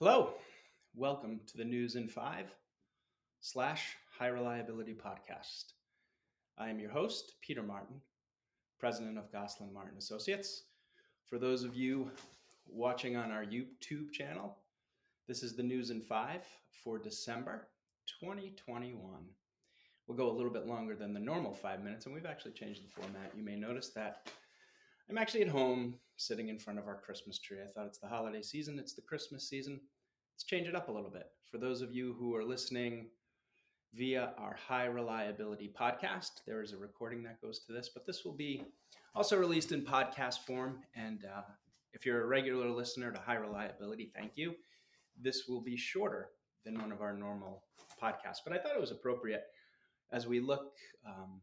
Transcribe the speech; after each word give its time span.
Hello, 0.00 0.34
welcome 0.94 1.40
to 1.48 1.56
the 1.56 1.64
News 1.64 1.96
in 1.96 2.06
Five 2.06 2.54
slash 3.40 3.96
High 4.16 4.28
Reliability 4.28 4.94
Podcast. 4.94 5.72
I 6.56 6.70
am 6.70 6.78
your 6.78 6.92
host, 6.92 7.32
Peter 7.40 7.64
Martin, 7.64 8.00
president 8.78 9.18
of 9.18 9.32
Gosselin 9.32 9.74
Martin 9.74 9.98
Associates. 9.98 10.66
For 11.26 11.36
those 11.36 11.64
of 11.64 11.74
you 11.74 12.12
watching 12.68 13.16
on 13.16 13.32
our 13.32 13.44
YouTube 13.44 14.12
channel, 14.12 14.58
this 15.26 15.42
is 15.42 15.56
the 15.56 15.64
News 15.64 15.90
in 15.90 16.00
Five 16.00 16.42
for 16.84 17.00
December 17.00 17.66
2021. 18.20 19.02
We'll 20.06 20.16
go 20.16 20.30
a 20.30 20.36
little 20.36 20.52
bit 20.52 20.68
longer 20.68 20.94
than 20.94 21.12
the 21.12 21.18
normal 21.18 21.54
five 21.54 21.82
minutes, 21.82 22.06
and 22.06 22.14
we've 22.14 22.24
actually 22.24 22.52
changed 22.52 22.84
the 22.84 23.02
format. 23.02 23.32
You 23.36 23.42
may 23.42 23.56
notice 23.56 23.88
that 23.96 24.30
I'm 25.10 25.16
actually 25.16 25.40
at 25.40 25.48
home 25.48 25.94
sitting 26.16 26.50
in 26.50 26.58
front 26.58 26.78
of 26.78 26.86
our 26.86 27.00
Christmas 27.00 27.38
tree. 27.38 27.56
I 27.62 27.72
thought 27.72 27.86
it's 27.86 27.98
the 27.98 28.08
holiday 28.08 28.42
season, 28.42 28.78
it's 28.78 28.92
the 28.92 29.00
Christmas 29.00 29.48
season. 29.48 29.80
Let's 30.34 30.44
change 30.44 30.68
it 30.68 30.74
up 30.74 30.88
a 30.88 30.92
little 30.92 31.08
bit. 31.08 31.28
For 31.50 31.56
those 31.56 31.80
of 31.80 31.94
you 31.94 32.14
who 32.18 32.36
are 32.36 32.44
listening 32.44 33.06
via 33.94 34.34
our 34.36 34.54
high 34.54 34.84
reliability 34.84 35.72
podcast, 35.80 36.42
there 36.46 36.62
is 36.62 36.72
a 36.72 36.76
recording 36.76 37.22
that 37.22 37.40
goes 37.40 37.60
to 37.60 37.72
this, 37.72 37.88
but 37.88 38.04
this 38.04 38.22
will 38.22 38.34
be 38.34 38.66
also 39.14 39.38
released 39.38 39.72
in 39.72 39.80
podcast 39.80 40.40
form. 40.40 40.80
And 40.94 41.24
uh, 41.24 41.40
if 41.94 42.04
you're 42.04 42.24
a 42.24 42.26
regular 42.26 42.68
listener 42.68 43.10
to 43.10 43.18
high 43.18 43.36
reliability, 43.36 44.12
thank 44.14 44.32
you. 44.34 44.56
This 45.18 45.48
will 45.48 45.62
be 45.62 45.76
shorter 45.78 46.28
than 46.66 46.78
one 46.78 46.92
of 46.92 47.00
our 47.00 47.14
normal 47.14 47.62
podcasts, 48.02 48.44
but 48.44 48.52
I 48.52 48.58
thought 48.58 48.74
it 48.74 48.80
was 48.80 48.90
appropriate 48.90 49.44
as 50.12 50.26
we 50.26 50.38
look 50.38 50.74
um, 51.06 51.40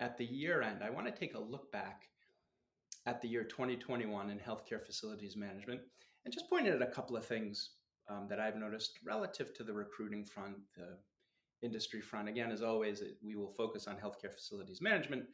at 0.00 0.18
the 0.18 0.24
year 0.24 0.60
end. 0.60 0.82
I 0.82 0.90
want 0.90 1.06
to 1.06 1.12
take 1.12 1.36
a 1.36 1.40
look 1.40 1.70
back 1.70 2.08
at 3.06 3.22
the 3.22 3.28
year 3.28 3.44
2021 3.44 4.30
in 4.30 4.38
healthcare 4.38 4.82
facilities 4.82 5.36
management 5.36 5.80
and 6.24 6.34
just 6.34 6.50
pointed 6.50 6.74
at 6.74 6.82
a 6.82 6.90
couple 6.90 7.16
of 7.16 7.24
things 7.24 7.70
um, 8.08 8.26
that 8.28 8.40
I've 8.40 8.56
noticed 8.56 8.98
relative 9.04 9.54
to 9.54 9.64
the 9.64 9.72
recruiting 9.72 10.24
front, 10.24 10.56
the 10.76 10.98
industry 11.62 12.00
front. 12.00 12.28
Again, 12.28 12.50
as 12.50 12.62
always, 12.62 13.02
we 13.22 13.36
will 13.36 13.50
focus 13.50 13.86
on 13.86 13.96
healthcare 13.96 14.32
facilities 14.34 14.82
management. 14.82 15.24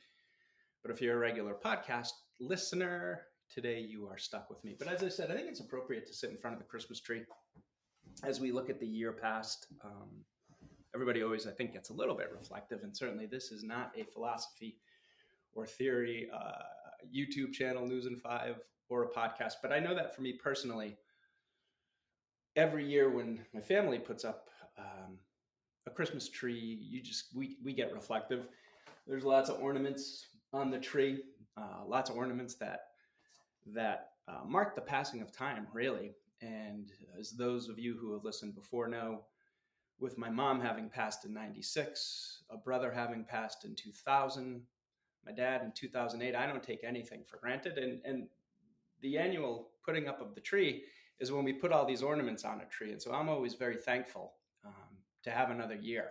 But 0.82 0.90
if 0.90 1.00
you're 1.00 1.16
a 1.16 1.18
regular 1.18 1.54
podcast 1.54 2.12
listener, 2.40 3.22
today 3.52 3.80
you 3.80 4.06
are 4.06 4.18
stuck 4.18 4.50
with 4.50 4.62
me. 4.64 4.76
But 4.78 4.88
as 4.88 5.02
I 5.02 5.08
said, 5.08 5.30
I 5.30 5.34
think 5.34 5.48
it's 5.48 5.60
appropriate 5.60 6.06
to 6.06 6.14
sit 6.14 6.30
in 6.30 6.36
front 6.36 6.54
of 6.54 6.60
the 6.60 6.68
Christmas 6.68 7.00
tree 7.00 7.22
as 8.22 8.40
we 8.40 8.52
look 8.52 8.68
at 8.68 8.80
the 8.80 8.86
year 8.86 9.12
past. 9.12 9.66
Um, 9.84 10.24
everybody 10.94 11.22
always, 11.22 11.46
I 11.46 11.52
think, 11.52 11.72
gets 11.72 11.90
a 11.90 11.94
little 11.94 12.14
bit 12.14 12.30
reflective, 12.32 12.82
and 12.82 12.96
certainly 12.96 13.26
this 13.26 13.50
is 13.50 13.62
not 13.62 13.92
a 13.96 14.04
philosophy 14.04 14.78
or 15.54 15.66
theory 15.66 16.28
uh, 16.34 16.62
YouTube 17.14 17.52
channel, 17.52 17.86
News 17.86 18.06
in 18.06 18.16
Five, 18.16 18.56
or 18.88 19.04
a 19.04 19.08
podcast. 19.08 19.54
But 19.62 19.72
I 19.72 19.78
know 19.78 19.94
that 19.94 20.14
for 20.14 20.22
me 20.22 20.32
personally, 20.32 20.96
every 22.56 22.84
year 22.86 23.10
when 23.10 23.40
my 23.54 23.60
family 23.60 23.98
puts 23.98 24.24
up 24.24 24.48
um, 24.78 25.18
a 25.86 25.90
Christmas 25.90 26.28
tree, 26.28 26.78
you 26.80 27.00
just 27.00 27.34
we 27.34 27.56
we 27.64 27.72
get 27.72 27.92
reflective. 27.92 28.46
There's 29.06 29.24
lots 29.24 29.50
of 29.50 29.60
ornaments 29.60 30.26
on 30.52 30.70
the 30.70 30.78
tree, 30.78 31.22
uh, 31.56 31.84
lots 31.86 32.10
of 32.10 32.16
ornaments 32.16 32.54
that 32.56 32.88
that 33.66 34.10
uh, 34.28 34.44
mark 34.46 34.74
the 34.74 34.80
passing 34.80 35.22
of 35.22 35.32
time, 35.32 35.66
really. 35.72 36.12
And 36.40 36.90
as 37.18 37.32
those 37.32 37.68
of 37.68 37.78
you 37.78 37.96
who 37.96 38.12
have 38.12 38.24
listened 38.24 38.54
before 38.54 38.88
know, 38.88 39.22
with 40.00 40.18
my 40.18 40.28
mom 40.28 40.60
having 40.60 40.88
passed 40.88 41.24
in 41.24 41.32
'96, 41.32 42.42
a 42.50 42.56
brother 42.56 42.90
having 42.92 43.24
passed 43.24 43.64
in 43.64 43.74
2000, 43.74 44.62
my 45.24 45.32
dad 45.32 45.62
in 45.62 45.72
2008. 45.72 46.34
I 46.34 46.46
don't 46.46 46.62
take 46.62 46.84
anything 46.84 47.22
for 47.24 47.38
granted. 47.38 47.78
And, 47.78 48.00
and 48.04 48.28
the 49.00 49.18
annual 49.18 49.70
putting 49.84 50.08
up 50.08 50.20
of 50.20 50.34
the 50.34 50.40
tree 50.40 50.84
is 51.20 51.30
when 51.30 51.44
we 51.44 51.52
put 51.52 51.72
all 51.72 51.84
these 51.84 52.02
ornaments 52.02 52.44
on 52.44 52.60
a 52.60 52.64
tree. 52.66 52.92
And 52.92 53.00
so 53.00 53.12
I'm 53.12 53.28
always 53.28 53.54
very 53.54 53.76
thankful 53.76 54.32
um, 54.64 54.98
to 55.24 55.30
have 55.30 55.50
another 55.50 55.76
year. 55.76 56.10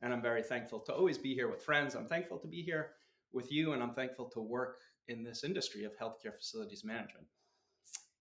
And 0.00 0.12
I'm 0.12 0.22
very 0.22 0.42
thankful 0.42 0.80
to 0.80 0.94
always 0.94 1.18
be 1.18 1.34
here 1.34 1.50
with 1.50 1.62
friends. 1.62 1.94
I'm 1.94 2.06
thankful 2.06 2.38
to 2.38 2.46
be 2.46 2.62
here 2.62 2.92
with 3.32 3.50
you, 3.50 3.72
and 3.72 3.82
I'm 3.82 3.92
thankful 3.92 4.26
to 4.26 4.40
work 4.40 4.78
in 5.08 5.24
this 5.24 5.44
industry 5.44 5.84
of 5.84 5.98
healthcare 5.98 6.34
facilities 6.34 6.84
management. 6.84 7.26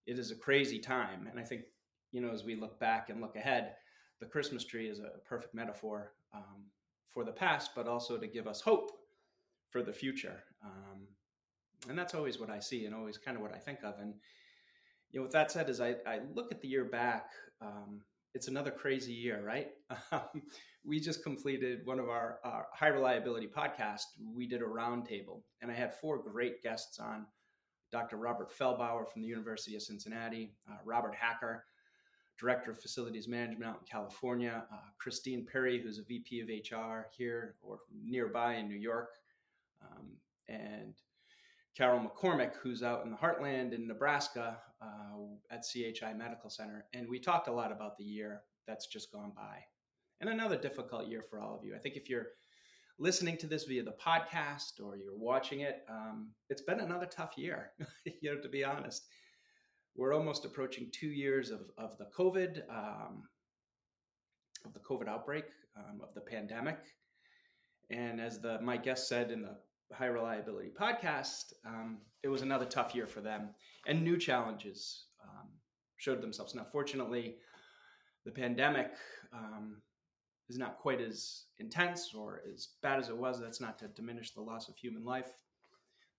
It 0.05 0.17
is 0.17 0.31
a 0.31 0.35
crazy 0.35 0.79
time. 0.79 1.27
And 1.29 1.39
I 1.39 1.43
think, 1.43 1.63
you 2.11 2.21
know, 2.21 2.31
as 2.31 2.43
we 2.43 2.55
look 2.55 2.79
back 2.79 3.09
and 3.09 3.21
look 3.21 3.35
ahead, 3.35 3.75
the 4.19 4.25
Christmas 4.25 4.63
tree 4.63 4.87
is 4.87 4.99
a 4.99 5.19
perfect 5.25 5.53
metaphor 5.53 6.13
um, 6.33 6.65
for 7.07 7.23
the 7.23 7.31
past, 7.31 7.71
but 7.75 7.87
also 7.87 8.17
to 8.17 8.27
give 8.27 8.47
us 8.47 8.61
hope 8.61 8.91
for 9.69 9.81
the 9.83 9.93
future. 9.93 10.43
Um, 10.63 11.07
and 11.89 11.97
that's 11.97 12.13
always 12.13 12.39
what 12.39 12.49
I 12.49 12.59
see 12.59 12.85
and 12.85 12.95
always 12.95 13.17
kind 13.17 13.37
of 13.37 13.43
what 13.43 13.53
I 13.53 13.59
think 13.59 13.79
of. 13.83 13.95
And 13.99 14.13
you 15.11 15.19
know, 15.19 15.23
with 15.23 15.33
that 15.33 15.51
said, 15.51 15.69
as 15.69 15.79
I, 15.79 15.95
I 16.05 16.19
look 16.33 16.51
at 16.51 16.61
the 16.61 16.67
year 16.67 16.85
back, 16.85 17.31
um, 17.61 18.01
it's 18.33 18.47
another 18.47 18.71
crazy 18.71 19.13
year, 19.13 19.43
right? 19.43 19.69
Um, 20.11 20.41
we 20.85 21.01
just 21.01 21.21
completed 21.21 21.81
one 21.83 21.99
of 21.99 22.07
our, 22.07 22.39
our 22.45 22.67
high 22.73 22.87
reliability 22.87 23.47
podcasts. 23.47 24.05
We 24.33 24.47
did 24.47 24.61
a 24.61 24.65
roundtable, 24.65 25.41
and 25.61 25.69
I 25.69 25.73
had 25.73 25.93
four 25.93 26.21
great 26.23 26.63
guests 26.63 26.97
on. 26.97 27.25
Dr. 27.91 28.15
Robert 28.15 28.49
Fehlbauer 28.57 29.07
from 29.09 29.21
the 29.21 29.27
University 29.27 29.75
of 29.75 29.81
Cincinnati, 29.81 30.53
uh, 30.69 30.77
Robert 30.85 31.13
Hacker, 31.13 31.65
Director 32.39 32.71
of 32.71 32.79
Facilities 32.79 33.27
Management 33.27 33.69
out 33.69 33.79
in 33.81 33.85
California, 33.85 34.63
uh, 34.71 34.77
Christine 34.97 35.45
Perry, 35.45 35.81
who's 35.81 35.99
a 35.99 36.03
VP 36.03 36.41
of 36.41 36.47
HR 36.47 37.07
here 37.17 37.55
or 37.61 37.79
nearby 38.01 38.55
in 38.55 38.67
New 38.67 38.77
York, 38.77 39.09
um, 39.81 40.17
and 40.47 40.95
Carol 41.75 41.99
McCormick, 41.99 42.55
who's 42.61 42.81
out 42.81 43.05
in 43.05 43.11
the 43.11 43.17
heartland 43.17 43.73
in 43.73 43.87
Nebraska 43.87 44.57
uh, 44.81 45.17
at 45.51 45.63
CHI 45.63 46.13
Medical 46.13 46.49
Center. 46.49 46.85
And 46.93 47.07
we 47.07 47.19
talked 47.19 47.47
a 47.47 47.51
lot 47.51 47.71
about 47.71 47.97
the 47.97 48.03
year 48.03 48.41
that's 48.67 48.87
just 48.87 49.11
gone 49.11 49.31
by 49.35 49.63
and 50.21 50.29
another 50.29 50.57
difficult 50.57 51.07
year 51.07 51.23
for 51.29 51.39
all 51.39 51.55
of 51.55 51.63
you. 51.63 51.75
I 51.75 51.79
think 51.79 51.95
if 51.95 52.09
you're 52.09 52.27
listening 52.99 53.37
to 53.37 53.47
this 53.47 53.65
via 53.65 53.83
the 53.83 53.95
podcast 54.03 54.83
or 54.83 54.97
you're 54.97 55.17
watching 55.17 55.61
it, 55.61 55.83
um, 55.89 56.31
it's 56.49 56.61
been 56.61 56.79
another 56.79 57.05
tough 57.05 57.37
year, 57.37 57.71
you 58.21 58.33
know, 58.33 58.41
to 58.41 58.49
be 58.49 58.63
honest. 58.63 59.05
We're 59.95 60.13
almost 60.13 60.45
approaching 60.45 60.89
two 60.91 61.07
years 61.07 61.49
of, 61.49 61.61
of 61.77 61.97
the 61.97 62.07
COVID, 62.17 62.61
um, 62.69 63.23
of 64.65 64.73
the 64.73 64.79
COVID 64.79 65.07
outbreak, 65.07 65.45
um, 65.75 66.01
of 66.01 66.13
the 66.13 66.21
pandemic. 66.21 66.77
And 67.89 68.19
as 68.19 68.39
the 68.39 68.59
my 68.61 68.77
guest 68.77 69.07
said 69.07 69.31
in 69.31 69.41
the 69.41 69.57
high 69.93 70.07
reliability 70.07 70.71
podcast, 70.79 71.53
um, 71.65 71.99
it 72.23 72.27
was 72.27 72.41
another 72.41 72.65
tough 72.65 72.93
year 72.93 73.07
for 73.07 73.21
them, 73.21 73.49
and 73.85 74.03
new 74.03 74.17
challenges 74.17 75.05
um, 75.23 75.47
showed 75.97 76.21
themselves. 76.21 76.53
Now, 76.53 76.65
fortunately, 76.65 77.37
the 78.25 78.31
pandemic 78.31 78.91
um, 79.33 79.81
is 80.49 80.57
not 80.57 80.77
quite 80.77 80.99
as 80.99 81.45
intense 81.59 82.13
or 82.13 82.41
as 82.53 82.69
bad 82.81 82.99
as 82.99 83.09
it 83.09 83.17
was. 83.17 83.39
That's 83.39 83.61
not 83.61 83.79
to 83.79 83.87
diminish 83.87 84.33
the 84.33 84.41
loss 84.41 84.67
of 84.67 84.75
human 84.75 85.05
life 85.05 85.31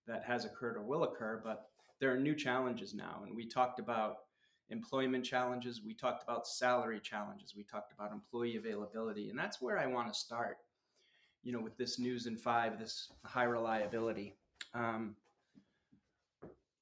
that 0.07 0.23
has 0.23 0.45
occurred 0.45 0.75
or 0.75 0.81
will 0.83 1.03
occur, 1.03 1.39
but 1.43 1.67
there 1.99 2.13
are 2.13 2.17
new 2.17 2.33
challenges 2.33 2.93
now, 2.93 3.21
and 3.25 3.35
we 3.35 3.47
talked 3.47 3.79
about 3.79 4.17
employment 4.69 5.25
challenges, 5.25 5.81
we 5.83 5.93
talked 5.93 6.23
about 6.23 6.47
salary 6.47 6.99
challenges, 6.99 7.53
we 7.55 7.63
talked 7.63 7.93
about 7.93 8.11
employee 8.11 8.55
availability, 8.55 9.29
and 9.29 9.37
that's 9.37 9.61
where 9.61 9.77
I 9.77 9.85
want 9.85 10.11
to 10.11 10.19
start 10.19 10.57
you 11.43 11.53
know, 11.53 11.61
with 11.61 11.77
this 11.77 11.99
news 11.99 12.25
in 12.25 12.37
five, 12.37 12.79
this 12.79 13.11
high 13.23 13.43
reliability. 13.43 14.35
Um, 14.73 15.15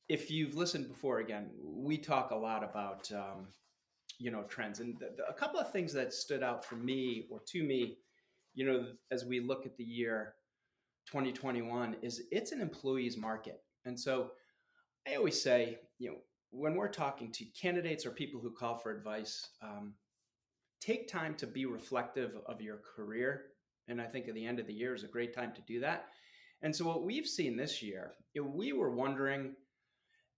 if 0.10 0.32
you've 0.32 0.56
listened 0.56 0.88
before, 0.88 1.20
again, 1.20 1.50
we 1.62 1.98
talk 1.98 2.32
a 2.32 2.36
lot 2.36 2.64
about, 2.64 3.12
um, 3.12 3.48
you 4.20 4.32
know, 4.32 4.44
trends. 4.44 4.80
And 4.80 4.98
the, 5.00 5.12
the, 5.18 5.28
a 5.28 5.34
couple 5.34 5.60
of 5.60 5.72
things 5.72 5.94
that 5.94 6.14
stood 6.14 6.44
out 6.44 6.64
for 6.64 6.76
me 6.76 7.28
or 7.30 7.42
to 7.48 7.64
me, 7.64 7.98
you 8.56 8.66
know, 8.66 8.88
as 9.12 9.26
we 9.26 9.40
look 9.40 9.66
at 9.66 9.78
the 9.78 9.84
year 9.84 10.34
2021, 11.08 11.98
is 12.02 12.24
it's 12.32 12.52
an 12.52 12.62
employee's 12.62 13.18
market. 13.18 13.62
And 13.86 14.00
so 14.00 14.32
I 15.08 15.16
always 15.16 15.42
say, 15.42 15.80
you 16.00 16.10
know, 16.10 16.18
when 16.50 16.76
we're 16.76 16.88
talking 16.88 17.32
to 17.34 17.46
candidates 17.46 18.06
or 18.06 18.12
people 18.12 18.40
who 18.40 18.52
call 18.52 18.78
for 18.78 18.92
advice, 18.92 19.50
um, 19.62 19.94
take 20.80 21.08
time 21.08 21.36
to 21.36 21.48
be 21.48 21.66
reflective 21.66 22.38
of 22.46 22.62
your 22.62 22.78
career 22.78 23.48
and 23.88 24.02
I 24.02 24.06
think 24.06 24.28
at 24.28 24.34
the 24.34 24.46
end 24.46 24.60
of 24.60 24.68
the 24.68 24.74
year 24.74 24.94
is 24.94 25.04
a 25.04 25.08
great 25.08 25.34
time 25.34 25.54
to 25.54 25.62
do 25.62 25.80
that. 25.82 26.08
And 26.62 26.76
so 26.76 26.86
what 26.86 27.04
we've 27.04 27.28
seen 27.28 27.56
this 27.56 27.82
year, 27.82 28.14
we 28.36 28.74
were 28.74 28.92
wondering 28.92 29.56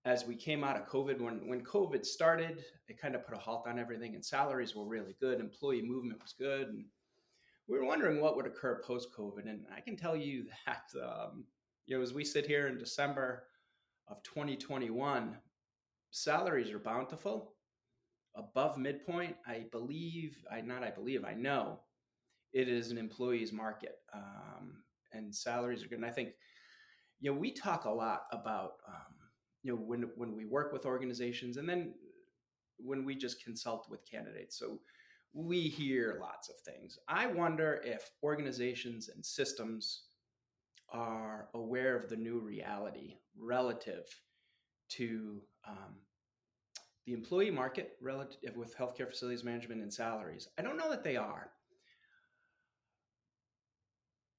as 0.05 0.25
we 0.25 0.35
came 0.35 0.63
out 0.63 0.77
of 0.77 0.87
COVID, 0.87 1.19
when 1.19 1.47
when 1.47 1.63
COVID 1.63 2.05
started, 2.05 2.63
it 2.87 2.99
kind 2.99 3.15
of 3.15 3.25
put 3.25 3.35
a 3.35 3.39
halt 3.39 3.67
on 3.67 3.77
everything, 3.77 4.15
and 4.15 4.23
salaries 4.23 4.75
were 4.75 4.85
really 4.85 5.15
good, 5.19 5.39
employee 5.39 5.81
movement 5.81 6.21
was 6.21 6.33
good, 6.33 6.67
and 6.69 6.85
we 7.67 7.77
were 7.77 7.85
wondering 7.85 8.21
what 8.21 8.35
would 8.35 8.45
occur 8.45 8.81
post 8.85 9.09
COVID. 9.15 9.49
And 9.49 9.65
I 9.75 9.81
can 9.81 9.97
tell 9.97 10.15
you 10.15 10.45
that 10.65 10.83
um, 11.01 11.45
you 11.85 11.97
know, 11.97 12.03
as 12.03 12.13
we 12.13 12.23
sit 12.23 12.45
here 12.45 12.67
in 12.67 12.77
December 12.77 13.43
of 14.07 14.23
2021, 14.23 15.37
salaries 16.11 16.71
are 16.71 16.79
bountiful, 16.79 17.53
above 18.35 18.77
midpoint. 18.77 19.35
I 19.45 19.65
believe, 19.71 20.37
I 20.51 20.61
not 20.61 20.83
I 20.83 20.91
believe, 20.91 21.25
I 21.25 21.33
know 21.33 21.81
it 22.53 22.67
is 22.67 22.91
an 22.91 22.97
employee's 22.97 23.53
market, 23.53 23.95
um, 24.13 24.83
and 25.13 25.33
salaries 25.33 25.83
are 25.83 25.87
good. 25.87 25.99
And 25.99 26.05
I 26.05 26.11
think, 26.11 26.29
you 27.19 27.31
know, 27.31 27.37
we 27.37 27.51
talk 27.51 27.85
a 27.85 27.89
lot 27.89 28.23
about, 28.31 28.73
um, 28.87 29.15
you 29.63 29.71
know, 29.71 29.77
when 29.77 30.09
when 30.15 30.35
we 30.35 30.45
work 30.45 30.71
with 30.73 30.85
organizations, 30.85 31.57
and 31.57 31.67
then 31.67 31.93
when 32.77 33.05
we 33.05 33.15
just 33.15 33.43
consult 33.43 33.87
with 33.89 34.09
candidates. 34.09 34.57
So 34.57 34.79
we 35.33 35.61
hear 35.61 36.17
lots 36.19 36.49
of 36.49 36.55
things. 36.61 36.97
I 37.07 37.27
wonder 37.27 37.81
if 37.83 38.09
organizations 38.23 39.09
and 39.09 39.23
systems 39.23 40.03
are 40.91 41.49
aware 41.53 41.95
of 41.95 42.09
the 42.09 42.15
new 42.15 42.39
reality 42.39 43.17
relative 43.37 44.05
to 44.89 45.41
um, 45.67 45.97
the 47.05 47.13
employee 47.13 47.51
market 47.51 47.91
relative 48.01 48.55
with 48.55 48.75
healthcare 48.75 49.07
facilities 49.07 49.43
management 49.43 49.81
and 49.81 49.93
salaries. 49.93 50.47
I 50.57 50.63
don't 50.63 50.77
know 50.77 50.89
that 50.89 51.03
they 51.03 51.15
are. 51.15 51.51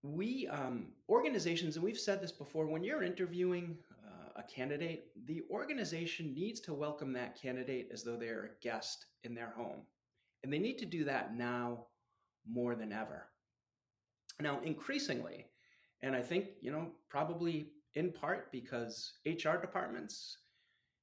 We 0.02 0.48
um, 0.48 0.88
organizations, 1.08 1.76
and 1.76 1.84
we've 1.84 1.98
said 1.98 2.22
this 2.22 2.32
before, 2.32 2.66
when 2.66 2.82
you're 2.82 3.02
interviewing 3.02 3.76
uh, 4.04 4.40
a 4.40 4.42
candidate, 4.42 5.06
the 5.26 5.42
organization 5.50 6.34
needs 6.34 6.60
to 6.60 6.74
welcome 6.74 7.12
that 7.12 7.40
candidate 7.40 7.90
as 7.92 8.02
though 8.02 8.16
they're 8.16 8.44
a 8.44 8.64
guest 8.64 9.06
in 9.24 9.34
their 9.34 9.52
home. 9.56 9.82
And 10.42 10.52
they 10.52 10.58
need 10.58 10.78
to 10.78 10.86
do 10.86 11.04
that 11.04 11.36
now 11.36 11.86
more 12.50 12.74
than 12.74 12.92
ever. 12.92 13.26
Now, 14.40 14.60
increasingly, 14.64 15.46
and 16.02 16.16
I 16.16 16.22
think, 16.22 16.46
you 16.62 16.70
know, 16.70 16.88
probably 17.10 17.72
in 17.94 18.12
part 18.12 18.50
because 18.52 19.14
HR 19.26 19.56
departments 19.60 20.38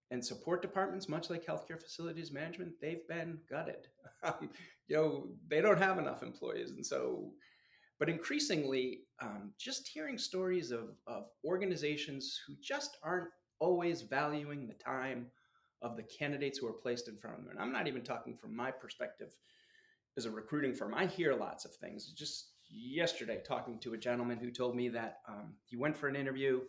and 0.09 0.25
support 0.25 0.61
departments, 0.61 1.09
much 1.09 1.29
like 1.29 1.45
healthcare 1.45 1.81
facilities 1.81 2.31
management, 2.31 2.73
they've 2.81 3.07
been 3.07 3.39
gutted. 3.49 3.87
You 4.89 4.95
know, 4.95 5.27
they 5.49 5.59
don't 5.59 5.81
have 5.81 5.99
enough 5.99 6.23
employees. 6.23 6.71
And 6.71 6.85
so, 6.85 7.33
but 7.99 8.09
increasingly, 8.09 9.01
um, 9.21 9.51
just 9.59 9.87
hearing 9.87 10.17
stories 10.17 10.71
of, 10.71 10.89
of 11.07 11.25
organizations 11.45 12.39
who 12.45 12.53
just 12.61 12.97
aren't 13.03 13.29
always 13.59 14.03
valuing 14.03 14.67
the 14.67 14.75
time 14.75 15.27
of 15.81 15.95
the 15.95 16.03
candidates 16.03 16.59
who 16.59 16.67
are 16.67 16.73
placed 16.73 17.07
in 17.07 17.17
front 17.17 17.37
of 17.37 17.43
them. 17.43 17.51
And 17.51 17.59
I'm 17.59 17.71
not 17.71 17.87
even 17.87 18.03
talking 18.03 18.35
from 18.35 18.55
my 18.55 18.71
perspective 18.71 19.35
as 20.17 20.25
a 20.25 20.31
recruiting 20.31 20.73
firm. 20.73 20.93
I 20.93 21.05
hear 21.05 21.35
lots 21.35 21.65
of 21.65 21.75
things. 21.75 22.11
Just 22.13 22.51
yesterday, 22.69 23.41
talking 23.47 23.79
to 23.79 23.93
a 23.93 23.97
gentleman 23.97 24.37
who 24.39 24.51
told 24.51 24.75
me 24.75 24.89
that 24.89 25.17
um, 25.27 25.53
he 25.65 25.77
went 25.77 25.95
for 25.95 26.07
an 26.07 26.15
interview, 26.15 26.61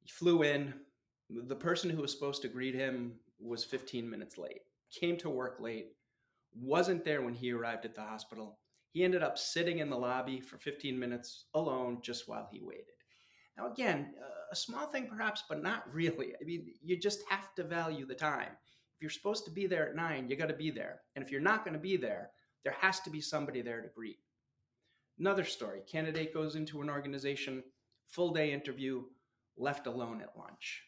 he 0.00 0.10
flew 0.10 0.42
in. 0.42 0.74
The 1.30 1.56
person 1.56 1.88
who 1.88 2.02
was 2.02 2.12
supposed 2.12 2.42
to 2.42 2.48
greet 2.48 2.74
him 2.74 3.14
was 3.40 3.64
15 3.64 4.08
minutes 4.08 4.36
late, 4.36 4.60
came 4.98 5.16
to 5.18 5.30
work 5.30 5.56
late, 5.58 5.92
wasn't 6.54 7.04
there 7.04 7.22
when 7.22 7.34
he 7.34 7.52
arrived 7.52 7.84
at 7.84 7.94
the 7.94 8.02
hospital. 8.02 8.58
He 8.94 9.02
ended 9.02 9.24
up 9.24 9.36
sitting 9.36 9.80
in 9.80 9.90
the 9.90 9.98
lobby 9.98 10.40
for 10.40 10.56
15 10.56 10.96
minutes 10.96 11.46
alone 11.52 11.98
just 12.00 12.28
while 12.28 12.48
he 12.52 12.60
waited. 12.62 12.94
Now, 13.58 13.70
again, 13.70 14.14
uh, 14.22 14.52
a 14.52 14.56
small 14.56 14.86
thing 14.86 15.08
perhaps, 15.08 15.42
but 15.48 15.64
not 15.64 15.92
really. 15.92 16.32
I 16.40 16.44
mean, 16.44 16.68
you 16.80 16.96
just 16.96 17.24
have 17.28 17.52
to 17.56 17.64
value 17.64 18.06
the 18.06 18.14
time. 18.14 18.50
If 18.52 19.02
you're 19.02 19.10
supposed 19.10 19.44
to 19.46 19.50
be 19.50 19.66
there 19.66 19.88
at 19.88 19.96
nine, 19.96 20.28
you 20.30 20.36
got 20.36 20.46
to 20.46 20.54
be 20.54 20.70
there. 20.70 21.00
And 21.16 21.24
if 21.24 21.32
you're 21.32 21.40
not 21.40 21.64
going 21.64 21.74
to 21.74 21.80
be 21.80 21.96
there, 21.96 22.30
there 22.62 22.76
has 22.80 23.00
to 23.00 23.10
be 23.10 23.20
somebody 23.20 23.62
there 23.62 23.80
to 23.80 23.88
greet. 23.88 24.20
Another 25.18 25.44
story 25.44 25.80
candidate 25.90 26.32
goes 26.32 26.54
into 26.54 26.80
an 26.80 26.88
organization, 26.88 27.64
full 28.06 28.32
day 28.32 28.52
interview, 28.52 29.02
left 29.56 29.88
alone 29.88 30.20
at 30.20 30.38
lunch. 30.38 30.84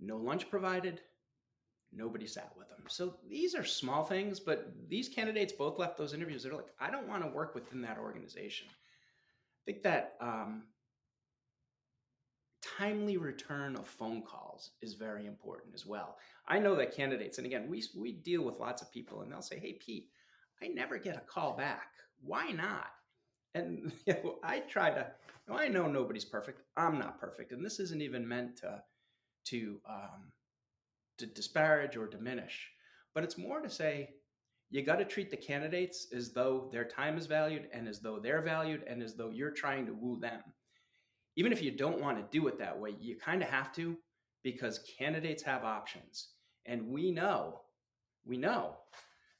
No 0.00 0.16
lunch 0.16 0.50
provided, 0.50 1.02
nobody 1.92 2.26
sat 2.26 2.52
with 2.56 2.68
them. 2.68 2.84
So 2.88 3.16
these 3.28 3.54
are 3.54 3.64
small 3.64 4.04
things, 4.04 4.40
but 4.40 4.72
these 4.88 5.08
candidates 5.08 5.52
both 5.52 5.78
left 5.78 5.98
those 5.98 6.14
interviews. 6.14 6.42
They're 6.42 6.54
like, 6.54 6.72
I 6.80 6.90
don't 6.90 7.08
want 7.08 7.22
to 7.24 7.30
work 7.30 7.54
within 7.54 7.82
that 7.82 7.98
organization 7.98 8.68
I 9.62 9.72
think 9.72 9.82
that 9.84 10.16
um, 10.20 10.64
timely 12.78 13.16
return 13.16 13.76
of 13.76 13.86
phone 13.86 14.22
calls 14.22 14.70
is 14.82 14.94
very 14.94 15.26
important 15.26 15.74
as 15.74 15.86
well. 15.86 16.18
I 16.46 16.58
know 16.58 16.74
that 16.76 16.94
candidates, 16.94 17.38
and 17.38 17.46
again, 17.46 17.68
we 17.68 17.84
we 17.96 18.12
deal 18.12 18.42
with 18.42 18.60
lots 18.60 18.82
of 18.82 18.92
people, 18.92 19.22
and 19.22 19.30
they'll 19.30 19.42
say, 19.42 19.58
"Hey, 19.58 19.74
Pete, 19.74 20.08
I 20.62 20.68
never 20.68 20.98
get 20.98 21.16
a 21.16 21.20
call 21.20 21.56
back. 21.56 21.92
Why 22.22 22.50
not?" 22.50 22.90
And 23.54 23.92
you 24.06 24.14
know, 24.14 24.36
I 24.42 24.60
try 24.60 24.90
to. 24.90 25.06
You 25.46 25.54
know, 25.54 25.60
I 25.60 25.68
know 25.68 25.86
nobody's 25.88 26.24
perfect. 26.24 26.62
I'm 26.76 26.98
not 26.98 27.20
perfect, 27.20 27.52
and 27.52 27.64
this 27.64 27.80
isn't 27.80 28.02
even 28.02 28.26
meant 28.28 28.56
to 28.58 28.82
to 29.46 29.80
um, 29.88 30.32
to 31.18 31.26
disparage 31.26 31.96
or 31.96 32.06
diminish, 32.06 32.70
but 33.14 33.24
it's 33.24 33.38
more 33.38 33.60
to 33.60 33.70
say 33.70 34.10
you 34.70 34.82
got 34.82 34.96
to 34.96 35.04
treat 35.04 35.30
the 35.30 35.36
candidates 35.36 36.08
as 36.14 36.30
though 36.30 36.68
their 36.72 36.84
time 36.84 37.16
is 37.16 37.26
valued 37.26 37.68
and 37.72 37.88
as 37.88 38.00
though 38.00 38.18
they're 38.18 38.42
valued 38.42 38.84
and 38.86 39.02
as 39.02 39.14
though 39.14 39.30
you're 39.30 39.50
trying 39.50 39.86
to 39.86 39.94
woo 39.94 40.18
them. 40.18 40.40
Even 41.36 41.52
if 41.52 41.62
you 41.62 41.70
don't 41.70 42.00
want 42.00 42.18
to 42.18 42.38
do 42.38 42.48
it 42.48 42.58
that 42.58 42.78
way, 42.78 42.94
you 43.00 43.16
kind 43.16 43.42
of 43.42 43.48
have 43.48 43.72
to 43.72 43.96
because 44.42 44.84
candidates 44.98 45.42
have 45.42 45.64
options. 45.64 46.28
And 46.66 46.88
we 46.88 47.10
know, 47.10 47.60
we 48.26 48.36
know 48.36 48.76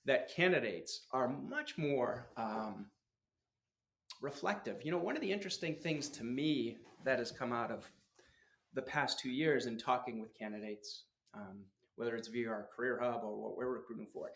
that 0.07 0.35
candidates 0.35 1.03
are 1.13 1.29
much 1.29 1.77
more 1.77 2.29
um, 2.37 2.87
reflective. 4.23 4.85
You 4.85 4.93
know, 4.93 4.99
one 4.99 5.17
of 5.17 5.21
the 5.21 5.31
interesting 5.31 5.75
things 5.75 6.09
to 6.11 6.25
me 6.25 6.79
that 7.05 7.19
has 7.19 7.31
come 7.31 7.53
out 7.53 7.71
of 7.71 7.91
the 8.75 8.83
past 8.83 9.19
two 9.19 9.31
years 9.31 9.67
in 9.67 9.77
talking 9.77 10.21
with 10.21 10.39
candidates, 10.39 11.05
um, 11.39 11.65
whether 11.97 12.17
it's 12.17 12.29
via 12.29 12.49
our 12.49 12.69
career 12.75 12.99
hub 13.01 13.23
or 13.23 13.37
what 13.37 13.57
we're 13.57 13.73
recruiting 13.73 14.09
for, 14.13 14.31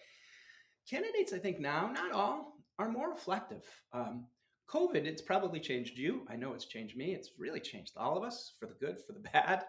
candidates, 0.88 1.32
I 1.32 1.38
think 1.38 1.60
now, 1.60 1.90
not 1.92 2.12
all, 2.12 2.54
are 2.78 2.88
more 2.88 3.10
reflective. 3.10 3.64
Um, 3.92 4.26
COVID, 4.68 5.04
it's 5.04 5.22
probably 5.22 5.60
changed 5.60 5.98
you. 5.98 6.26
I 6.28 6.36
know 6.36 6.54
it's 6.54 6.64
changed 6.64 6.96
me. 6.96 7.14
It's 7.14 7.32
really 7.38 7.60
changed 7.60 7.92
all 7.96 8.16
of 8.16 8.24
us 8.24 8.54
for 8.58 8.66
the 8.66 8.74
good, 8.74 8.96
for 9.06 9.12
the 9.12 9.20
bad. 9.32 9.64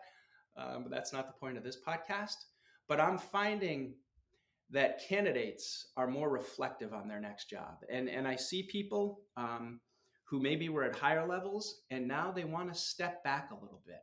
Um, 0.55 0.83
but 0.83 0.91
that's 0.91 1.13
not 1.13 1.27
the 1.27 1.39
point 1.39 1.57
of 1.57 1.63
this 1.63 1.77
podcast. 1.85 2.35
But 2.87 2.99
I'm 2.99 3.17
finding 3.17 3.95
that 4.69 5.07
candidates 5.07 5.87
are 5.97 6.07
more 6.07 6.29
reflective 6.29 6.93
on 6.93 7.07
their 7.07 7.19
next 7.19 7.49
job. 7.49 7.83
And, 7.89 8.09
and 8.09 8.27
I 8.27 8.35
see 8.35 8.63
people 8.63 9.21
um, 9.37 9.79
who 10.25 10.39
maybe 10.39 10.69
were 10.69 10.83
at 10.83 10.95
higher 10.95 11.27
levels 11.27 11.81
and 11.91 12.07
now 12.07 12.31
they 12.31 12.43
want 12.43 12.73
to 12.73 12.79
step 12.79 13.23
back 13.23 13.51
a 13.51 13.55
little 13.55 13.81
bit. 13.85 14.01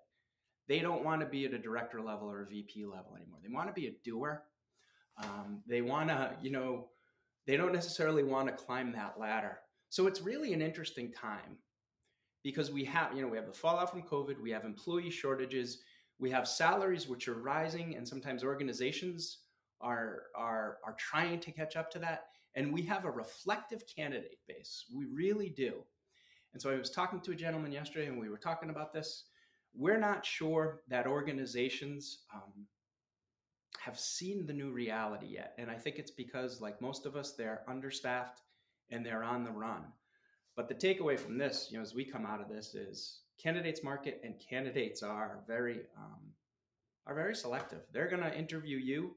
They 0.70 0.78
don't 0.78 1.04
want 1.04 1.20
to 1.20 1.26
be 1.26 1.44
at 1.46 1.52
a 1.52 1.58
director 1.58 2.00
level 2.00 2.30
or 2.30 2.42
a 2.42 2.46
VP 2.46 2.84
level 2.84 3.16
anymore. 3.16 3.40
They 3.42 3.52
want 3.52 3.66
to 3.66 3.72
be 3.72 3.88
a 3.88 3.94
doer. 4.04 4.44
Um, 5.20 5.64
they 5.66 5.82
want 5.82 6.10
to, 6.10 6.36
you 6.40 6.52
know, 6.52 6.90
they 7.44 7.56
don't 7.56 7.72
necessarily 7.72 8.22
want 8.22 8.46
to 8.46 8.54
climb 8.54 8.92
that 8.92 9.18
ladder. 9.18 9.58
So 9.88 10.06
it's 10.06 10.20
really 10.20 10.52
an 10.52 10.62
interesting 10.62 11.10
time 11.10 11.58
because 12.44 12.70
we 12.70 12.84
have, 12.84 13.16
you 13.16 13.20
know, 13.20 13.26
we 13.26 13.36
have 13.36 13.48
the 13.48 13.52
fallout 13.52 13.90
from 13.90 14.02
COVID, 14.02 14.40
we 14.40 14.52
have 14.52 14.64
employee 14.64 15.10
shortages, 15.10 15.78
we 16.20 16.30
have 16.30 16.46
salaries 16.46 17.08
which 17.08 17.26
are 17.26 17.34
rising, 17.34 17.96
and 17.96 18.06
sometimes 18.06 18.44
organizations 18.44 19.38
are 19.80 20.26
are 20.36 20.78
are 20.86 20.94
trying 21.00 21.40
to 21.40 21.50
catch 21.50 21.74
up 21.74 21.90
to 21.90 21.98
that. 21.98 22.26
And 22.54 22.72
we 22.72 22.82
have 22.82 23.06
a 23.06 23.10
reflective 23.10 23.82
candidate 23.92 24.38
base. 24.46 24.84
We 24.94 25.06
really 25.06 25.48
do. 25.48 25.82
And 26.52 26.62
so 26.62 26.70
I 26.70 26.76
was 26.76 26.90
talking 26.90 27.20
to 27.22 27.32
a 27.32 27.34
gentleman 27.34 27.72
yesterday, 27.72 28.06
and 28.06 28.20
we 28.20 28.28
were 28.28 28.38
talking 28.38 28.70
about 28.70 28.92
this. 28.92 29.24
We're 29.74 29.98
not 29.98 30.26
sure 30.26 30.82
that 30.88 31.06
organizations 31.06 32.24
um, 32.34 32.66
have 33.78 33.98
seen 33.98 34.46
the 34.46 34.52
new 34.52 34.72
reality 34.72 35.28
yet. 35.30 35.54
And 35.58 35.70
I 35.70 35.74
think 35.74 35.96
it's 35.96 36.10
because, 36.10 36.60
like 36.60 36.82
most 36.82 37.06
of 37.06 37.16
us, 37.16 37.32
they're 37.32 37.62
understaffed 37.68 38.42
and 38.90 39.04
they're 39.04 39.24
on 39.24 39.44
the 39.44 39.50
run. 39.50 39.84
But 40.56 40.68
the 40.68 40.74
takeaway 40.74 41.18
from 41.18 41.38
this, 41.38 41.68
you 41.70 41.78
know, 41.78 41.82
as 41.82 41.94
we 41.94 42.04
come 42.04 42.26
out 42.26 42.40
of 42.40 42.48
this, 42.48 42.74
is 42.74 43.20
candidates 43.42 43.82
market 43.82 44.20
and 44.24 44.34
candidates 44.50 45.02
are 45.02 45.40
very 45.46 45.80
um, 45.96 46.34
are 47.06 47.14
very 47.14 47.34
selective. 47.34 47.80
They're 47.92 48.10
going 48.10 48.22
to 48.22 48.38
interview 48.38 48.76
you 48.76 49.12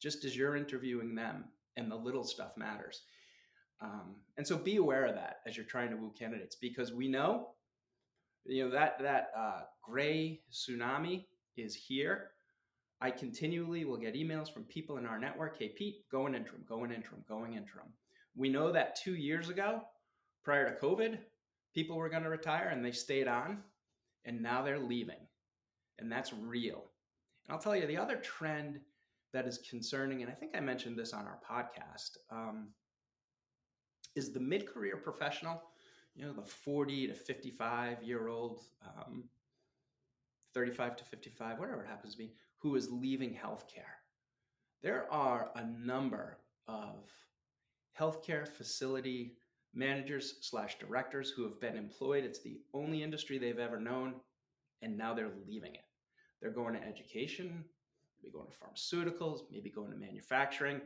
just 0.00 0.24
as 0.24 0.36
you're 0.36 0.56
interviewing 0.56 1.14
them, 1.14 1.44
and 1.76 1.90
the 1.90 1.96
little 1.96 2.24
stuff 2.24 2.56
matters. 2.56 3.02
Um, 3.80 4.16
and 4.36 4.46
so 4.46 4.58
be 4.58 4.76
aware 4.76 5.06
of 5.06 5.14
that 5.14 5.36
as 5.46 5.56
you're 5.56 5.66
trying 5.66 5.90
to 5.90 5.96
woo 5.96 6.12
candidates, 6.18 6.56
because 6.56 6.92
we 6.92 7.08
know, 7.08 7.50
you 8.48 8.64
know, 8.64 8.70
that 8.70 8.98
that 9.00 9.30
uh, 9.36 9.60
gray 9.82 10.40
tsunami 10.52 11.26
is 11.56 11.74
here 11.74 12.30
I 13.00 13.10
continually 13.10 13.84
will 13.84 13.96
get 13.96 14.14
emails 14.14 14.52
from 14.52 14.64
people 14.64 14.96
in 14.96 15.06
our 15.06 15.18
network. 15.18 15.56
Hey, 15.58 15.68
Pete, 15.68 16.08
going 16.10 16.34
interim, 16.34 16.64
going 16.68 16.90
interim, 16.90 17.24
going 17.28 17.54
interim. 17.54 17.92
We 18.34 18.48
know 18.48 18.72
that 18.72 18.96
two 18.96 19.14
years 19.14 19.48
ago, 19.48 19.82
prior 20.42 20.68
to 20.68 20.80
COVID, 20.84 21.18
people 21.74 21.96
were 21.96 22.08
going 22.08 22.24
to 22.24 22.28
retire 22.28 22.68
and 22.68 22.84
they 22.84 22.90
stayed 22.90 23.28
on, 23.28 23.58
and 24.24 24.42
now 24.42 24.62
they're 24.62 24.80
leaving. 24.80 25.20
And 26.00 26.10
that's 26.10 26.32
real. 26.32 26.84
And 27.46 27.54
I'll 27.54 27.60
tell 27.60 27.76
you 27.76 27.86
the 27.86 27.96
other 27.96 28.16
trend 28.16 28.80
that 29.32 29.46
is 29.46 29.58
concerning, 29.58 30.22
and 30.22 30.30
I 30.30 30.34
think 30.34 30.56
I 30.56 30.60
mentioned 30.60 30.98
this 30.98 31.12
on 31.12 31.26
our 31.26 31.38
podcast, 31.48 32.16
um, 32.32 32.68
is 34.16 34.32
the 34.32 34.40
mid 34.40 34.66
career 34.66 34.96
professional, 34.96 35.62
you 36.18 36.26
know, 36.26 36.32
the 36.32 36.42
40 36.42 37.06
to 37.06 37.14
55 37.14 38.02
year 38.02 38.26
old, 38.26 38.60
um, 38.84 39.24
35 40.52 40.96
to 40.96 41.04
55, 41.04 41.60
whatever 41.60 41.84
it 41.84 41.88
happens 41.88 42.14
to 42.14 42.18
be, 42.18 42.32
who 42.58 42.74
is 42.74 42.90
leaving 42.90 43.30
healthcare. 43.32 43.94
There 44.82 45.06
are 45.12 45.50
a 45.54 45.64
number 45.64 46.38
of 46.66 47.08
healthcare 47.98 48.48
facility 48.48 49.36
managers 49.74 50.38
slash 50.40 50.78
directors 50.80 51.30
who 51.30 51.44
have 51.44 51.60
been 51.60 51.76
employed. 51.76 52.24
It's 52.24 52.40
the 52.40 52.58
only 52.74 53.04
industry 53.04 53.38
they've 53.38 53.58
ever 53.58 53.78
known, 53.78 54.14
and 54.82 54.98
now 54.98 55.14
they're 55.14 55.30
leaving 55.46 55.76
it. 55.76 55.84
They're 56.42 56.50
going 56.50 56.74
to 56.74 56.82
education. 56.82 57.64
maybe 58.20 58.32
going 58.32 58.48
to 58.48 58.56
pharmaceuticals, 58.56 59.42
maybe 59.52 59.70
going 59.70 59.92
to 59.92 59.96
manufacturing. 59.96 60.80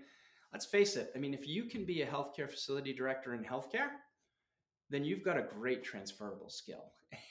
Let's 0.53 0.67
face 0.67 0.97
it, 0.97 1.11
I 1.17 1.19
mean, 1.19 1.33
if 1.33 1.49
you 1.49 1.65
can 1.65 1.87
be 1.87 2.03
a 2.03 2.07
healthcare 2.07 2.51
facility 2.51 2.93
director 2.93 3.33
in 3.33 3.43
healthcare, 3.43 3.89
then 4.93 5.05
you've 5.05 5.25
got 5.25 5.39
a 5.39 5.43
great 5.43 5.83
transferable 5.83 6.51
skill. 6.51 6.85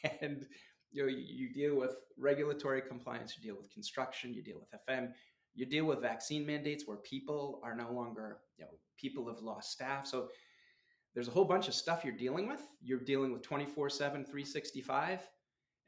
And 0.22 0.46
you 0.92 1.04
know, 1.04 1.10
you 1.10 1.54
deal 1.54 1.76
with 1.76 1.96
regulatory 2.18 2.82
compliance, 2.82 3.36
you 3.38 3.44
deal 3.44 3.58
with 3.58 3.72
construction, 3.72 4.34
you 4.34 4.44
deal 4.44 4.60
with 4.60 4.70
FM, 4.88 5.12
you 5.56 5.66
deal 5.66 5.86
with 5.86 6.02
vaccine 6.02 6.46
mandates 6.46 6.86
where 6.86 6.98
people 6.98 7.62
are 7.64 7.76
no 7.76 7.92
longer, 7.92 8.40
you 8.58 8.66
know, 8.66 8.72
people 8.98 9.26
have 9.28 9.42
lost 9.42 9.72
staff. 9.72 10.06
So 10.06 10.28
there's 11.14 11.28
a 11.28 11.32
whole 11.32 11.46
bunch 11.46 11.68
of 11.68 11.74
stuff 11.74 12.04
you're 12.04 12.16
dealing 12.16 12.48
with. 12.48 12.62
You're 12.82 13.00
dealing 13.00 13.32
with 13.32 13.42
24 13.42 13.90
7, 13.90 14.26
365. 14.26 15.28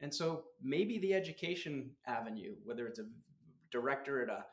And 0.00 0.12
so 0.12 0.44
maybe 0.62 0.98
the 0.98 1.14
education 1.14 1.90
avenue, 2.06 2.54
whether 2.64 2.86
it's 2.86 2.98
a 2.98 3.06
director 3.70 4.22
at 4.22 4.28
a, 4.28 4.44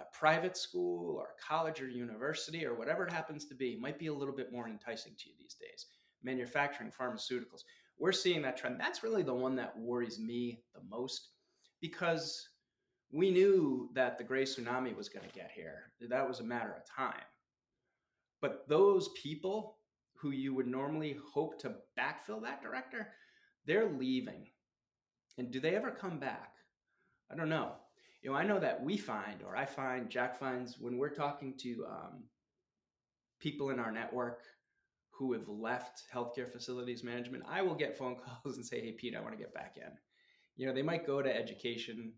a 0.00 0.04
private 0.12 0.56
school 0.56 1.16
or 1.16 1.30
college 1.46 1.80
or 1.80 1.88
university 1.88 2.64
or 2.64 2.74
whatever 2.74 3.06
it 3.06 3.12
happens 3.12 3.44
to 3.46 3.54
be, 3.54 3.76
might 3.76 3.98
be 3.98 4.06
a 4.06 4.14
little 4.14 4.34
bit 4.34 4.52
more 4.52 4.68
enticing 4.68 5.12
to 5.18 5.28
you 5.28 5.34
these 5.38 5.54
days. 5.54 5.86
Manufacturing, 6.22 6.90
pharmaceuticals. 6.90 7.62
We're 7.98 8.12
seeing 8.12 8.42
that 8.42 8.56
trend. 8.56 8.78
That's 8.78 9.02
really 9.02 9.22
the 9.22 9.34
one 9.34 9.56
that 9.56 9.78
worries 9.78 10.18
me 10.18 10.62
the 10.74 10.80
most 10.88 11.30
because 11.80 12.48
we 13.10 13.30
knew 13.30 13.88
that 13.94 14.18
the 14.18 14.24
gray 14.24 14.44
tsunami 14.44 14.94
was 14.94 15.08
going 15.08 15.26
to 15.26 15.34
get 15.34 15.50
here. 15.54 15.92
That 16.00 16.28
was 16.28 16.40
a 16.40 16.44
matter 16.44 16.74
of 16.74 16.84
time. 16.84 17.24
But 18.40 18.68
those 18.68 19.08
people 19.20 19.78
who 20.14 20.30
you 20.30 20.54
would 20.54 20.66
normally 20.66 21.16
hope 21.32 21.58
to 21.60 21.76
backfill 21.98 22.42
that 22.42 22.62
director, 22.62 23.08
they're 23.66 23.90
leaving. 23.90 24.46
And 25.38 25.50
do 25.50 25.60
they 25.60 25.74
ever 25.74 25.90
come 25.90 26.18
back? 26.18 26.54
I 27.30 27.36
don't 27.36 27.48
know. 27.48 27.72
You 28.22 28.30
know, 28.30 28.36
I 28.36 28.44
know 28.44 28.58
that 28.58 28.82
we 28.82 28.96
find, 28.96 29.42
or 29.42 29.56
I 29.56 29.64
find, 29.64 30.10
Jack 30.10 30.38
finds, 30.38 30.78
when 30.78 30.98
we're 30.98 31.14
talking 31.14 31.54
to 31.58 31.86
um, 31.88 32.24
people 33.38 33.70
in 33.70 33.78
our 33.78 33.92
network 33.92 34.42
who 35.18 35.32
have 35.32 35.48
left 35.48 36.04
healthcare 36.14 36.50
facilities 36.50 37.02
management, 37.02 37.42
I 37.48 37.62
will 37.62 37.74
get 37.74 37.98
phone 37.98 38.16
calls 38.44 38.56
and 38.56 38.64
say, 38.64 38.80
"Hey, 38.80 38.92
Pete, 38.92 39.16
I 39.16 39.20
want 39.20 39.32
to 39.32 39.38
get 39.38 39.54
back 39.54 39.76
in." 39.76 39.90
You 40.56 40.66
know, 40.66 40.72
they 40.72 40.82
might 40.82 41.06
go 41.06 41.20
to 41.22 41.36
education, 41.36 42.12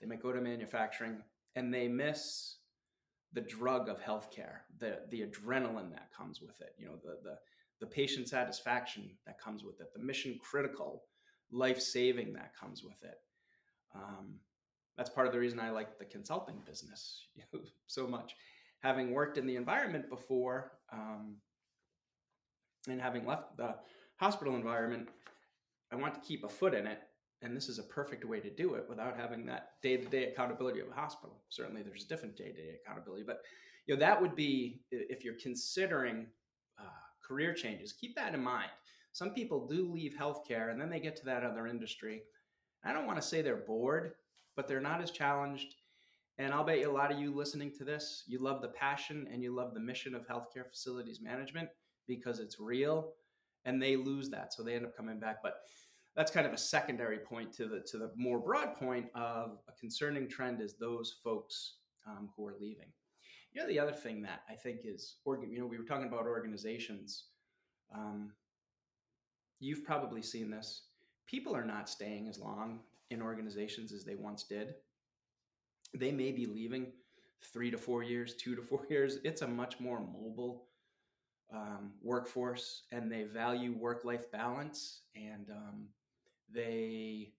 they 0.00 0.06
might 0.06 0.22
go 0.22 0.32
to 0.32 0.40
manufacturing, 0.40 1.22
and 1.56 1.72
they 1.72 1.88
miss 1.88 2.56
the 3.32 3.40
drug 3.40 3.88
of 3.88 4.00
healthcare, 4.00 4.60
the 4.78 5.00
the 5.10 5.22
adrenaline 5.22 5.90
that 5.92 6.12
comes 6.16 6.40
with 6.40 6.60
it, 6.60 6.74
you 6.78 6.86
know, 6.86 6.96
the 7.02 7.18
the 7.22 7.38
the 7.80 7.86
patient 7.86 8.28
satisfaction 8.28 9.10
that 9.26 9.40
comes 9.40 9.64
with 9.64 9.80
it, 9.80 9.92
the 9.92 10.02
mission 10.02 10.38
critical, 10.40 11.02
life 11.50 11.80
saving 11.80 12.32
that 12.32 12.54
comes 12.54 12.84
with 12.84 13.02
it. 13.02 13.18
Um, 13.94 14.36
that's 14.96 15.10
part 15.10 15.26
of 15.26 15.32
the 15.32 15.38
reason 15.38 15.58
I 15.58 15.70
like 15.70 15.98
the 15.98 16.04
consulting 16.04 16.62
business 16.64 17.26
you 17.34 17.42
know, 17.52 17.60
so 17.86 18.06
much. 18.06 18.36
Having 18.80 19.12
worked 19.12 19.38
in 19.38 19.46
the 19.46 19.56
environment 19.56 20.08
before, 20.08 20.72
um, 20.92 21.36
and 22.88 23.00
having 23.00 23.26
left 23.26 23.56
the 23.56 23.74
hospital 24.16 24.54
environment, 24.54 25.08
I 25.92 25.96
want 25.96 26.14
to 26.14 26.20
keep 26.20 26.44
a 26.44 26.48
foot 26.48 26.74
in 26.74 26.86
it 26.86 27.00
and 27.42 27.56
this 27.56 27.68
is 27.68 27.78
a 27.78 27.84
perfect 27.84 28.24
way 28.24 28.38
to 28.38 28.50
do 28.50 28.74
it 28.74 28.84
without 28.88 29.16
having 29.16 29.44
that 29.46 29.70
day-to-day 29.82 30.26
accountability 30.26 30.78
of 30.78 30.88
a 30.88 30.94
hospital. 30.94 31.42
Certainly 31.48 31.82
there's 31.82 32.04
a 32.04 32.08
different 32.08 32.36
day-to-day 32.36 32.76
accountability 32.84 33.24
but 33.26 33.42
you 33.86 33.94
know 33.94 34.00
that 34.00 34.20
would 34.20 34.36
be 34.36 34.80
if 34.90 35.24
you're 35.24 35.40
considering 35.42 36.26
uh, 36.78 36.84
career 37.26 37.52
changes 37.52 37.92
keep 37.92 38.14
that 38.16 38.34
in 38.34 38.42
mind. 38.42 38.70
Some 39.12 39.30
people 39.30 39.66
do 39.66 39.92
leave 39.92 40.14
healthcare 40.18 40.70
and 40.70 40.80
then 40.80 40.88
they 40.88 41.00
get 41.00 41.16
to 41.16 41.24
that 41.26 41.44
other 41.44 41.66
industry. 41.66 42.22
I 42.84 42.92
don't 42.92 43.06
want 43.06 43.20
to 43.20 43.26
say 43.26 43.42
they're 43.42 43.56
bored 43.56 44.14
but 44.56 44.68
they're 44.68 44.80
not 44.80 45.02
as 45.02 45.10
challenged 45.10 45.74
and 46.38 46.52
i'll 46.52 46.64
bet 46.64 46.78
you 46.78 46.90
a 46.90 46.92
lot 46.92 47.12
of 47.12 47.18
you 47.18 47.34
listening 47.34 47.70
to 47.76 47.84
this 47.84 48.24
you 48.26 48.38
love 48.38 48.62
the 48.62 48.68
passion 48.68 49.28
and 49.32 49.42
you 49.42 49.54
love 49.54 49.74
the 49.74 49.80
mission 49.80 50.14
of 50.14 50.26
healthcare 50.26 50.68
facilities 50.68 51.20
management 51.20 51.68
because 52.06 52.38
it's 52.38 52.60
real 52.60 53.12
and 53.64 53.80
they 53.80 53.96
lose 53.96 54.30
that 54.30 54.52
so 54.52 54.62
they 54.62 54.74
end 54.74 54.84
up 54.84 54.96
coming 54.96 55.18
back 55.18 55.38
but 55.42 55.62
that's 56.14 56.30
kind 56.30 56.46
of 56.46 56.52
a 56.52 56.58
secondary 56.58 57.18
point 57.18 57.52
to 57.54 57.66
the 57.66 57.80
to 57.80 57.98
the 57.98 58.10
more 58.16 58.38
broad 58.38 58.76
point 58.76 59.06
of 59.14 59.58
a 59.68 59.72
concerning 59.78 60.28
trend 60.28 60.60
is 60.60 60.74
those 60.74 61.16
folks 61.24 61.74
um, 62.06 62.30
who 62.36 62.46
are 62.46 62.56
leaving. 62.60 62.92
You 63.52 63.60
know, 63.60 63.68
the 63.68 63.78
other 63.78 63.92
thing 63.92 64.22
that 64.22 64.42
I 64.48 64.54
think 64.54 64.80
is, 64.84 65.16
you 65.26 65.58
know, 65.58 65.66
we 65.66 65.78
were 65.78 65.84
talking 65.84 66.08
about 66.08 66.26
organizations. 66.26 67.24
Um, 67.94 68.32
you've 69.60 69.84
probably 69.84 70.22
seen 70.22 70.50
this. 70.50 70.82
People 71.26 71.54
are 71.54 71.64
not 71.64 71.88
staying 71.88 72.28
as 72.28 72.38
long 72.38 72.80
in 73.10 73.20
organizations 73.20 73.92
as 73.92 74.04
they 74.04 74.14
once 74.14 74.44
did. 74.44 74.74
They 75.94 76.12
may 76.12 76.32
be 76.32 76.46
leaving 76.46 76.92
three 77.52 77.70
to 77.70 77.76
four 77.76 78.02
years, 78.02 78.34
two 78.34 78.56
to 78.56 78.62
four 78.62 78.86
years. 78.90 79.18
It's 79.22 79.42
a 79.42 79.48
much 79.48 79.80
more 79.80 80.00
mobile 80.00 80.64
um, 81.82 81.92
workforce, 82.02 82.82
and 82.92 83.10
they 83.10 83.24
value 83.24 83.72
work-life 83.72 84.30
balance 84.30 85.00
and 85.14 85.50
um, 85.50 85.86
they 86.52 87.32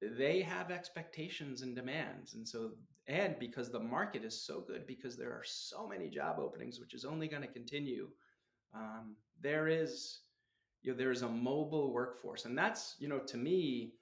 they 0.00 0.40
have 0.40 0.70
expectations 0.70 1.62
and 1.62 1.74
demands. 1.74 2.34
And 2.34 2.46
so 2.46 2.72
and 3.06 3.38
because 3.38 3.70
the 3.70 3.80
market 3.80 4.24
is 4.24 4.40
so 4.40 4.60
good 4.60 4.86
because 4.86 5.16
there 5.16 5.32
are 5.32 5.44
so 5.44 5.86
many 5.88 6.08
job 6.08 6.38
openings 6.38 6.78
which 6.78 6.94
is 6.94 7.04
only 7.04 7.26
going 7.26 7.42
to 7.42 7.48
continue 7.48 8.08
um, 8.74 9.16
there 9.40 9.66
is 9.66 10.20
you 10.82 10.92
know 10.92 10.98
there 10.98 11.10
is 11.10 11.22
a 11.22 11.28
mobile 11.28 11.92
workforce. 11.92 12.44
And 12.44 12.56
that's 12.56 12.96
you 12.98 13.08
know 13.08 13.18
to 13.18 13.36
me 13.36 13.94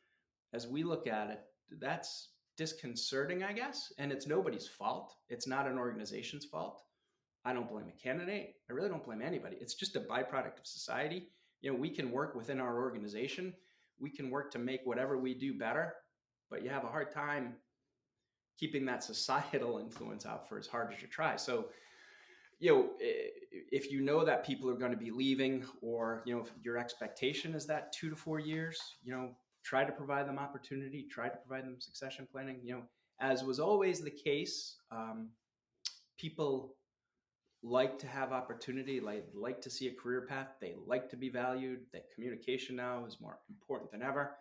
as 0.52 0.66
we 0.66 0.82
look 0.82 1.06
at 1.06 1.30
it 1.30 1.40
that's 1.80 2.30
disconcerting 2.56 3.42
i 3.42 3.52
guess. 3.52 3.92
And 3.98 4.12
it's 4.12 4.26
nobody's 4.26 4.68
fault. 4.68 5.14
It's 5.28 5.46
not 5.46 5.66
an 5.66 5.78
organization's 5.78 6.44
fault 6.44 6.82
i 7.46 7.52
don't 7.52 7.70
blame 7.70 7.86
a 7.88 8.02
candidate 8.02 8.56
i 8.68 8.72
really 8.72 8.88
don't 8.88 9.04
blame 9.04 9.22
anybody 9.22 9.56
it's 9.60 9.74
just 9.74 9.96
a 9.96 10.00
byproduct 10.00 10.58
of 10.58 10.66
society 10.66 11.28
you 11.62 11.72
know 11.72 11.78
we 11.78 11.88
can 11.88 12.10
work 12.10 12.34
within 12.34 12.60
our 12.60 12.78
organization 12.80 13.54
we 13.98 14.10
can 14.10 14.30
work 14.30 14.50
to 14.52 14.58
make 14.58 14.80
whatever 14.84 15.16
we 15.18 15.34
do 15.34 15.54
better, 15.54 15.94
but 16.50 16.62
you 16.62 16.70
have 16.70 16.84
a 16.84 16.88
hard 16.88 17.12
time 17.12 17.54
keeping 18.58 18.84
that 18.86 19.02
societal 19.12 19.78
influence 19.78 20.26
out 20.26 20.48
for 20.48 20.58
as 20.58 20.66
hard 20.66 20.92
as 20.92 21.00
you 21.00 21.08
try. 21.08 21.36
So, 21.36 21.66
you 22.58 22.72
know, 22.72 22.88
if 22.98 23.90
you 23.90 24.00
know 24.00 24.24
that 24.24 24.46
people 24.46 24.70
are 24.70 24.76
going 24.76 24.90
to 24.90 24.96
be 24.96 25.10
leaving, 25.10 25.64
or 25.82 26.22
you 26.24 26.34
know, 26.34 26.40
if 26.40 26.50
your 26.62 26.78
expectation 26.78 27.54
is 27.54 27.66
that 27.66 27.92
two 27.92 28.08
to 28.08 28.16
four 28.16 28.38
years, 28.38 28.80
you 29.04 29.12
know, 29.12 29.30
try 29.62 29.84
to 29.84 29.92
provide 29.92 30.26
them 30.26 30.38
opportunity, 30.38 31.06
try 31.10 31.28
to 31.28 31.36
provide 31.36 31.66
them 31.66 31.76
succession 31.78 32.26
planning. 32.30 32.60
You 32.62 32.74
know, 32.76 32.82
as 33.20 33.44
was 33.44 33.60
always 33.60 34.00
the 34.00 34.10
case, 34.10 34.76
um, 34.90 35.28
people 36.18 36.76
like 37.66 37.98
to 37.98 38.06
have 38.06 38.32
opportunity, 38.32 39.00
like 39.00 39.26
like 39.34 39.60
to 39.62 39.70
see 39.70 39.88
a 39.88 39.92
career 39.92 40.22
path. 40.22 40.48
They 40.60 40.74
like 40.86 41.10
to 41.10 41.16
be 41.16 41.28
valued. 41.28 41.80
That 41.92 42.06
communication 42.14 42.76
now 42.76 43.04
is 43.06 43.20
more 43.20 43.38
important 43.50 43.90
than 43.90 44.02
ever. 44.02 44.36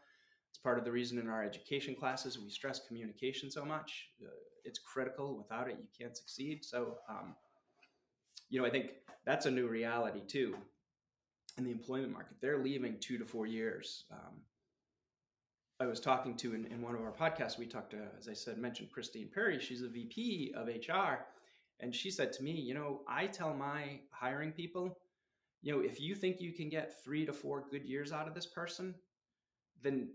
It's 0.51 0.59
part 0.59 0.77
of 0.77 0.85
the 0.85 0.91
reason 0.91 1.17
in 1.17 1.27
our 1.27 1.43
education 1.43 1.95
classes 1.95 2.39
we 2.39 2.49
stress 2.49 2.81
communication 2.87 3.49
so 3.49 3.65
much. 3.65 4.09
Uh, 4.23 4.29
it's 4.63 4.79
critical. 4.79 5.37
Without 5.37 5.67
it, 5.67 5.77
you 5.79 5.87
can't 5.99 6.15
succeed. 6.15 6.63
So, 6.63 6.97
um, 7.09 7.35
you 8.49 8.59
know, 8.59 8.65
I 8.65 8.69
think 8.69 8.91
that's 9.25 9.47
a 9.47 9.51
new 9.51 9.67
reality 9.67 10.21
too 10.27 10.55
in 11.57 11.63
the 11.63 11.71
employment 11.71 12.13
market. 12.13 12.37
They're 12.41 12.61
leaving 12.61 12.97
two 12.99 13.17
to 13.17 13.25
four 13.25 13.47
years. 13.47 14.05
Um, 14.11 14.41
I 15.79 15.87
was 15.87 15.99
talking 15.99 16.35
to 16.37 16.53
in, 16.53 16.65
in, 16.67 16.81
one 16.81 16.95
of 16.95 17.01
our 17.01 17.11
podcasts, 17.11 17.57
we 17.57 17.65
talked 17.65 17.91
to, 17.91 17.97
as 18.17 18.29
I 18.29 18.33
said, 18.33 18.57
mentioned 18.57 18.91
Christine 18.91 19.29
Perry. 19.33 19.59
She's 19.59 19.81
a 19.81 19.89
VP 19.89 20.53
of 20.55 20.67
HR 20.67 21.25
and 21.79 21.93
she 21.93 22.09
said 22.09 22.31
to 22.33 22.43
me, 22.43 22.51
you 22.51 22.73
know, 22.73 23.01
I 23.07 23.27
tell 23.27 23.53
my 23.53 23.99
hiring 24.11 24.51
people, 24.51 24.97
you 25.61 25.73
know, 25.73 25.81
if 25.81 25.99
you 25.99 26.15
think 26.15 26.39
you 26.39 26.53
can 26.53 26.69
get 26.69 27.03
three 27.03 27.25
to 27.25 27.33
four 27.33 27.65
good 27.69 27.83
years 27.83 28.11
out 28.11 28.27
of 28.27 28.33
this 28.33 28.45
person, 28.45 28.95
then 29.81 30.09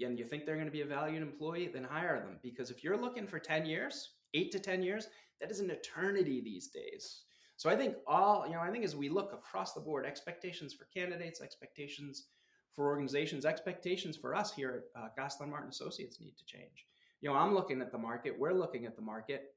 and 0.00 0.18
you 0.18 0.24
think 0.24 0.44
they're 0.44 0.56
going 0.56 0.66
to 0.66 0.72
be 0.72 0.80
a 0.80 0.86
valued 0.86 1.22
employee, 1.22 1.70
then 1.72 1.84
hire 1.84 2.18
them. 2.18 2.38
Because 2.42 2.70
if 2.70 2.82
you're 2.82 2.96
looking 2.96 3.26
for 3.26 3.38
10 3.38 3.64
years, 3.64 4.10
eight 4.34 4.50
to 4.52 4.58
10 4.58 4.82
years, 4.82 5.08
that 5.40 5.50
is 5.50 5.60
an 5.60 5.70
eternity 5.70 6.40
these 6.40 6.68
days. 6.68 7.22
So 7.56 7.70
I 7.70 7.76
think 7.76 7.96
all, 8.06 8.44
you 8.46 8.54
know, 8.54 8.60
I 8.60 8.70
think 8.70 8.84
as 8.84 8.96
we 8.96 9.08
look 9.08 9.32
across 9.32 9.72
the 9.72 9.80
board, 9.80 10.04
expectations 10.04 10.74
for 10.74 10.86
candidates, 10.86 11.40
expectations 11.40 12.26
for 12.72 12.86
organizations, 12.86 13.44
expectations 13.44 14.16
for 14.16 14.34
us 14.34 14.52
here 14.52 14.84
at 14.96 15.00
uh, 15.00 15.08
Gosselin 15.16 15.50
Martin 15.50 15.68
Associates 15.68 16.20
need 16.20 16.36
to 16.36 16.44
change. 16.44 16.86
You 17.20 17.30
know, 17.30 17.36
I'm 17.36 17.54
looking 17.54 17.80
at 17.80 17.92
the 17.92 17.98
market, 17.98 18.36
we're 18.36 18.52
looking 18.52 18.84
at 18.86 18.96
the 18.96 19.02
market, 19.02 19.53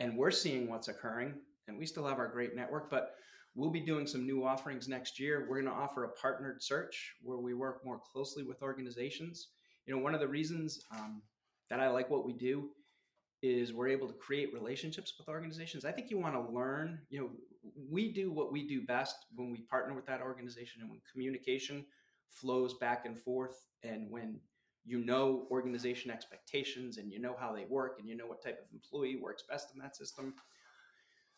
and 0.00 0.16
we're 0.16 0.30
seeing 0.30 0.68
what's 0.68 0.88
occurring 0.88 1.34
and 1.68 1.78
we 1.78 1.86
still 1.86 2.06
have 2.06 2.18
our 2.18 2.28
great 2.28 2.54
network 2.54 2.90
but 2.90 3.16
we'll 3.56 3.70
be 3.70 3.80
doing 3.80 4.06
some 4.06 4.26
new 4.26 4.44
offerings 4.44 4.86
next 4.86 5.18
year. 5.18 5.46
We're 5.48 5.62
going 5.62 5.74
to 5.74 5.80
offer 5.80 6.04
a 6.04 6.10
partnered 6.10 6.62
search 6.62 7.14
where 7.22 7.38
we 7.38 7.54
work 7.54 7.84
more 7.84 7.98
closely 7.98 8.44
with 8.44 8.62
organizations. 8.62 9.48
You 9.86 9.96
know 9.96 10.02
one 10.02 10.14
of 10.14 10.20
the 10.20 10.28
reasons 10.28 10.84
um, 10.92 11.22
that 11.70 11.80
i 11.80 11.88
like 11.88 12.10
what 12.10 12.26
we 12.26 12.32
do 12.32 12.68
is 13.42 13.72
we're 13.72 13.88
able 13.88 14.08
to 14.08 14.14
create 14.14 14.52
relationships 14.52 15.14
with 15.18 15.28
organizations. 15.28 15.84
I 15.84 15.92
think 15.92 16.10
you 16.10 16.18
want 16.18 16.34
to 16.34 16.52
learn 16.52 17.00
you 17.08 17.20
know 17.20 17.30
we 17.90 18.12
do 18.12 18.30
what 18.30 18.52
we 18.52 18.66
do 18.66 18.84
best 18.84 19.16
when 19.34 19.50
we 19.50 19.60
partner 19.62 19.94
with 19.94 20.06
that 20.06 20.20
organization 20.20 20.82
and 20.82 20.90
when 20.90 21.00
communication 21.10 21.84
flows 22.28 22.74
back 22.74 23.06
and 23.06 23.18
forth 23.18 23.66
and 23.82 24.10
when 24.10 24.38
you 24.86 25.04
know 25.04 25.46
organization 25.50 26.10
expectations 26.10 26.98
and 26.98 27.10
you 27.10 27.18
know 27.18 27.34
how 27.38 27.52
they 27.52 27.64
work 27.64 27.96
and 27.98 28.08
you 28.08 28.16
know 28.16 28.26
what 28.26 28.42
type 28.42 28.60
of 28.60 28.72
employee 28.72 29.16
works 29.16 29.42
best 29.48 29.72
in 29.74 29.80
that 29.80 29.96
system. 29.96 30.34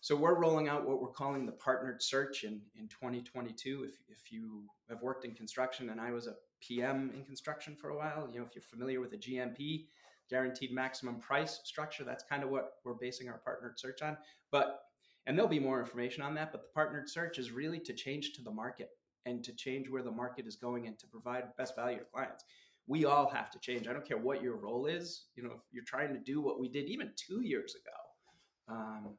So 0.00 0.14
we're 0.14 0.38
rolling 0.38 0.68
out 0.68 0.86
what 0.86 1.00
we're 1.00 1.08
calling 1.08 1.44
the 1.44 1.52
partnered 1.52 2.02
search 2.02 2.44
in, 2.44 2.60
in 2.78 2.86
2022. 2.86 3.88
If, 3.88 3.94
if 4.08 4.30
you 4.30 4.62
have 4.88 5.02
worked 5.02 5.24
in 5.24 5.34
construction 5.34 5.90
and 5.90 6.00
I 6.00 6.12
was 6.12 6.28
a 6.28 6.34
PM 6.60 7.10
in 7.14 7.24
construction 7.24 7.74
for 7.74 7.90
a 7.90 7.96
while, 7.96 8.28
you 8.32 8.38
know, 8.38 8.46
if 8.46 8.54
you're 8.54 8.62
familiar 8.62 9.00
with 9.00 9.12
a 9.14 9.16
GMP, 9.16 9.86
guaranteed 10.30 10.72
maximum 10.72 11.18
price 11.18 11.60
structure, 11.64 12.04
that's 12.04 12.22
kind 12.22 12.44
of 12.44 12.50
what 12.50 12.74
we're 12.84 12.94
basing 12.94 13.28
our 13.28 13.38
partnered 13.38 13.80
search 13.80 14.02
on. 14.02 14.16
But 14.52 14.82
and 15.26 15.36
there'll 15.36 15.48
be 15.48 15.58
more 15.58 15.80
information 15.80 16.22
on 16.22 16.34
that, 16.34 16.52
but 16.52 16.62
the 16.62 16.68
partnered 16.72 17.08
search 17.08 17.38
is 17.38 17.50
really 17.50 17.80
to 17.80 17.92
change 17.92 18.34
to 18.34 18.42
the 18.42 18.50
market 18.50 18.90
and 19.26 19.42
to 19.44 19.52
change 19.52 19.88
where 19.90 20.02
the 20.02 20.10
market 20.10 20.46
is 20.46 20.56
going 20.56 20.86
and 20.86 20.98
to 20.98 21.06
provide 21.06 21.44
best 21.56 21.74
value 21.76 21.98
to 21.98 22.04
clients 22.04 22.44
we 22.88 23.04
all 23.04 23.28
have 23.28 23.50
to 23.50 23.59
change. 23.59 23.87
I 23.87 23.92
don't 23.92 24.07
care 24.07 24.16
what 24.16 24.42
your 24.42 24.57
role 24.57 24.87
is. 24.87 25.26
You 25.37 25.42
know, 25.45 25.50
if 25.50 25.61
you're 25.71 25.85
trying 25.85 26.14
to 26.14 26.18
do 26.18 26.40
what 26.40 26.59
we 26.59 26.68
did 26.68 26.87
even 26.87 27.12
two 27.16 27.42
years 27.42 27.75
ago, 27.75 28.75
um, 28.76 29.14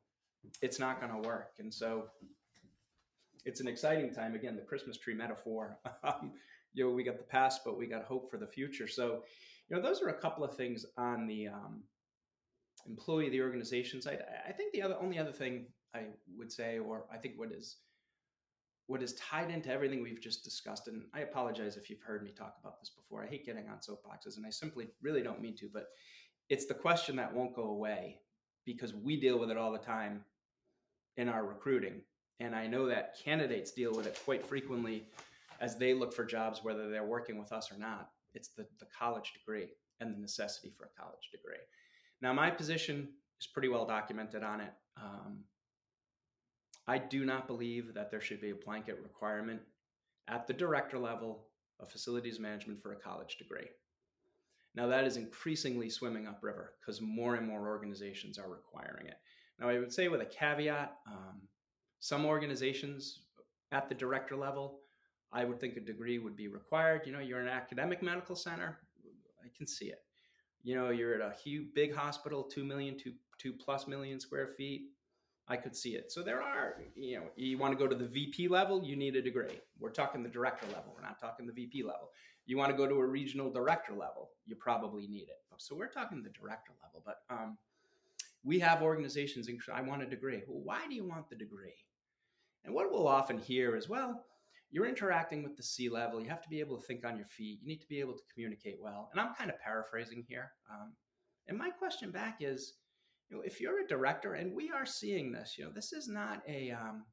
it's 0.61 0.79
not 0.79 0.99
going 0.99 1.21
to 1.21 1.27
work. 1.27 1.51
And 1.59 1.73
so 1.73 2.07
it's 3.45 3.61
an 3.61 3.67
exciting 3.67 4.11
time. 4.13 4.33
Again, 4.33 4.55
the 4.55 4.63
Christmas 4.63 4.97
tree 4.97 5.13
metaphor. 5.13 5.77
Um, 6.03 6.31
you 6.73 6.85
know, 6.85 6.91
we 6.91 7.03
got 7.03 7.17
the 7.17 7.23
past, 7.23 7.61
but 7.65 7.77
we 7.77 7.87
got 7.87 8.03
hope 8.03 8.29
for 8.29 8.37
the 8.37 8.45
future. 8.47 8.87
So, 8.87 9.23
you 9.67 9.75
know, 9.75 9.81
those 9.81 10.01
are 10.03 10.09
a 10.09 10.21
couple 10.21 10.43
of 10.43 10.55
things 10.55 10.85
on 10.97 11.25
the 11.25 11.47
um, 11.47 11.81
employee 12.87 13.29
the 13.29 13.41
organization 13.41 14.01
side. 14.01 14.19
I 14.47 14.51
think 14.51 14.71
the 14.71 14.83
other 14.83 14.95
only 15.01 15.17
other 15.17 15.31
thing 15.31 15.65
I 15.95 16.03
would 16.37 16.51
say, 16.51 16.77
or 16.77 17.05
I 17.11 17.17
think 17.17 17.35
what 17.37 17.51
is 17.51 17.77
what 18.89 19.03
is 19.03 19.13
tied 19.13 19.51
into 19.51 19.71
everything 19.71 20.01
we've 20.01 20.19
just 20.19 20.43
discussed, 20.43 20.87
and 20.87 21.03
I 21.13 21.19
apologize 21.19 21.77
if 21.77 21.91
you've 21.91 22.01
heard 22.01 22.23
me 22.23 22.31
talk 22.31 22.55
about 22.59 22.79
this 22.79 22.89
before. 22.89 23.23
I 23.23 23.27
hate 23.27 23.45
getting 23.45 23.69
on 23.69 23.77
soapboxes, 23.77 24.37
and 24.37 24.47
I 24.47 24.49
simply 24.49 24.87
really 25.03 25.21
don't 25.21 25.39
mean 25.39 25.55
to, 25.57 25.69
but 25.71 25.89
it's 26.49 26.65
the 26.65 26.73
question 26.73 27.15
that 27.17 27.31
won't 27.31 27.55
go 27.55 27.65
away 27.65 28.17
because 28.65 28.95
we 28.95 29.21
deal 29.21 29.37
with 29.37 29.51
it 29.51 29.57
all 29.57 29.71
the 29.71 29.77
time 29.77 30.23
in 31.17 31.29
our 31.29 31.45
recruiting. 31.45 32.01
And 32.39 32.55
I 32.55 32.65
know 32.65 32.87
that 32.87 33.15
candidates 33.23 33.71
deal 33.71 33.93
with 33.93 34.07
it 34.07 34.19
quite 34.25 34.43
frequently 34.43 35.05
as 35.61 35.77
they 35.77 35.93
look 35.93 36.11
for 36.11 36.25
jobs, 36.25 36.63
whether 36.63 36.89
they're 36.89 37.05
working 37.05 37.37
with 37.37 37.51
us 37.51 37.71
or 37.71 37.77
not. 37.77 38.09
It's 38.33 38.47
the, 38.47 38.65
the 38.79 38.87
college 38.97 39.33
degree 39.33 39.67
and 39.99 40.15
the 40.15 40.19
necessity 40.19 40.71
for 40.75 40.85
a 40.85 40.99
college 40.99 41.29
degree. 41.31 41.61
Now, 42.23 42.33
my 42.33 42.49
position 42.49 43.09
is 43.39 43.45
pretty 43.45 43.67
well 43.67 43.85
documented 43.85 44.41
on 44.41 44.61
it. 44.61 44.73
Um, 44.97 45.43
I 46.89 46.97
do 46.97 47.23
not 47.23 47.45
believe 47.45 47.93
that 47.93 48.09
there 48.09 48.19
should 48.19 48.41
be 48.41 48.49
a 48.49 48.55
blanket 48.55 48.97
requirement 49.03 49.61
at 50.27 50.47
the 50.47 50.53
director 50.53 50.97
level 50.97 51.45
of 51.79 51.91
facilities 51.91 52.39
management 52.39 52.81
for 52.81 52.93
a 52.93 52.99
college 52.99 53.37
degree. 53.37 53.67
Now, 54.73 54.87
that 54.87 55.05
is 55.05 55.15
increasingly 55.15 55.91
swimming 55.91 56.25
upriver 56.25 56.73
because 56.79 56.99
more 56.99 57.35
and 57.35 57.47
more 57.47 57.67
organizations 57.67 58.39
are 58.39 58.49
requiring 58.49 59.05
it. 59.05 59.19
Now, 59.59 59.69
I 59.69 59.77
would 59.77 59.93
say 59.93 60.07
with 60.07 60.21
a 60.21 60.25
caveat 60.25 60.95
um, 61.05 61.41
some 61.99 62.25
organizations 62.25 63.19
at 63.71 63.87
the 63.87 63.93
director 63.93 64.35
level, 64.35 64.79
I 65.31 65.45
would 65.45 65.59
think 65.59 65.77
a 65.77 65.81
degree 65.81 66.17
would 66.17 66.35
be 66.35 66.47
required. 66.47 67.03
You 67.05 67.13
know, 67.13 67.19
you're 67.19 67.39
an 67.39 67.49
academic 67.49 68.01
medical 68.01 68.35
center, 68.35 68.79
I 69.45 69.49
can 69.55 69.67
see 69.67 69.85
it. 69.85 70.01
You 70.63 70.73
know, 70.73 70.89
you're 70.89 71.21
at 71.21 71.21
a 71.21 71.35
huge, 71.37 71.67
big 71.75 71.93
hospital, 71.93 72.41
two 72.41 72.63
million, 72.63 72.97
two, 72.97 73.13
two 73.37 73.53
plus 73.53 73.87
million 73.87 74.19
square 74.19 74.47
feet. 74.57 74.87
I 75.49 75.57
could 75.57 75.75
see 75.75 75.95
it. 75.95 76.11
So 76.11 76.21
there 76.21 76.41
are, 76.41 76.75
you 76.95 77.17
know, 77.17 77.23
you 77.35 77.57
want 77.57 77.73
to 77.73 77.77
go 77.77 77.87
to 77.87 77.95
the 77.95 78.07
VP 78.07 78.47
level, 78.47 78.83
you 78.83 78.95
need 78.95 79.15
a 79.15 79.21
degree. 79.21 79.59
We're 79.79 79.89
talking 79.89 80.21
the 80.21 80.29
director 80.29 80.67
level. 80.67 80.93
We're 80.95 81.01
not 81.01 81.19
talking 81.19 81.47
the 81.47 81.53
VP 81.53 81.83
level. 81.83 82.11
You 82.45 82.57
want 82.57 82.71
to 82.71 82.77
go 82.77 82.87
to 82.87 82.95
a 82.95 83.05
regional 83.05 83.51
director 83.51 83.93
level, 83.93 84.29
you 84.45 84.55
probably 84.55 85.07
need 85.07 85.23
it. 85.23 85.39
So 85.57 85.75
we're 85.75 85.91
talking 85.91 86.23
the 86.23 86.29
director 86.29 86.71
level. 86.83 87.03
But 87.05 87.17
um, 87.29 87.57
we 88.43 88.59
have 88.59 88.81
organizations. 88.81 89.49
I 89.71 89.81
want 89.81 90.03
a 90.03 90.05
degree. 90.05 90.43
Well, 90.47 90.61
why 90.63 90.87
do 90.87 90.95
you 90.95 91.05
want 91.05 91.29
the 91.29 91.35
degree? 91.35 91.75
And 92.63 92.73
what 92.73 92.91
we'll 92.91 93.07
often 93.07 93.37
hear 93.37 93.75
is, 93.75 93.89
well, 93.89 94.25
you're 94.71 94.85
interacting 94.85 95.43
with 95.43 95.57
the 95.57 95.63
C 95.63 95.89
level. 95.89 96.21
You 96.21 96.29
have 96.29 96.41
to 96.41 96.49
be 96.49 96.59
able 96.59 96.77
to 96.77 96.83
think 96.83 97.05
on 97.05 97.17
your 97.17 97.25
feet. 97.25 97.59
You 97.61 97.67
need 97.67 97.81
to 97.81 97.87
be 97.87 97.99
able 97.99 98.13
to 98.13 98.23
communicate 98.33 98.77
well. 98.79 99.09
And 99.11 99.19
I'm 99.19 99.33
kind 99.33 99.49
of 99.49 99.59
paraphrasing 99.59 100.25
here. 100.27 100.51
Um, 100.71 100.93
and 101.47 101.57
my 101.57 101.71
question 101.71 102.11
back 102.11 102.37
is, 102.39 102.73
you 103.29 103.37
know, 103.37 103.43
if 103.43 103.61
you're 103.61 103.83
a 103.83 103.87
director, 103.87 104.33
and 104.33 104.55
we 104.55 104.71
are 104.71 104.85
seeing 104.85 105.31
this, 105.31 105.55
you 105.57 105.65
know, 105.65 105.71
this 105.71 105.93
is 105.93 106.07
not 106.07 106.41
a 106.47 106.71
um, 106.71 107.03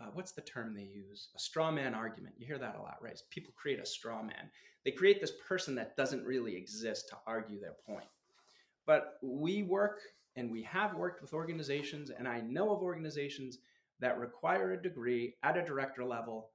uh, 0.00 0.06
what's 0.14 0.32
the 0.32 0.40
term 0.40 0.74
they 0.74 0.82
use? 0.82 1.28
A 1.36 1.38
straw 1.38 1.70
man 1.70 1.94
argument. 1.94 2.34
You 2.38 2.46
hear 2.46 2.58
that 2.58 2.76
a 2.76 2.80
lot, 2.80 2.96
right? 3.02 3.20
People 3.30 3.52
create 3.56 3.80
a 3.80 3.86
straw 3.86 4.22
man. 4.22 4.50
They 4.84 4.92
create 4.92 5.20
this 5.20 5.32
person 5.46 5.74
that 5.74 5.96
doesn't 5.96 6.24
really 6.24 6.56
exist 6.56 7.08
to 7.10 7.16
argue 7.26 7.60
their 7.60 7.76
point. 7.86 8.06
But 8.86 9.18
we 9.22 9.62
work 9.62 10.00
and 10.36 10.50
we 10.50 10.62
have 10.62 10.94
worked 10.94 11.20
with 11.20 11.34
organizations, 11.34 12.10
and 12.10 12.26
I 12.26 12.40
know 12.40 12.70
of 12.70 12.82
organizations 12.82 13.58
that 13.98 14.18
require 14.18 14.72
a 14.72 14.82
degree 14.82 15.34
at 15.42 15.58
a 15.58 15.64
director 15.64 16.04
level 16.04 16.50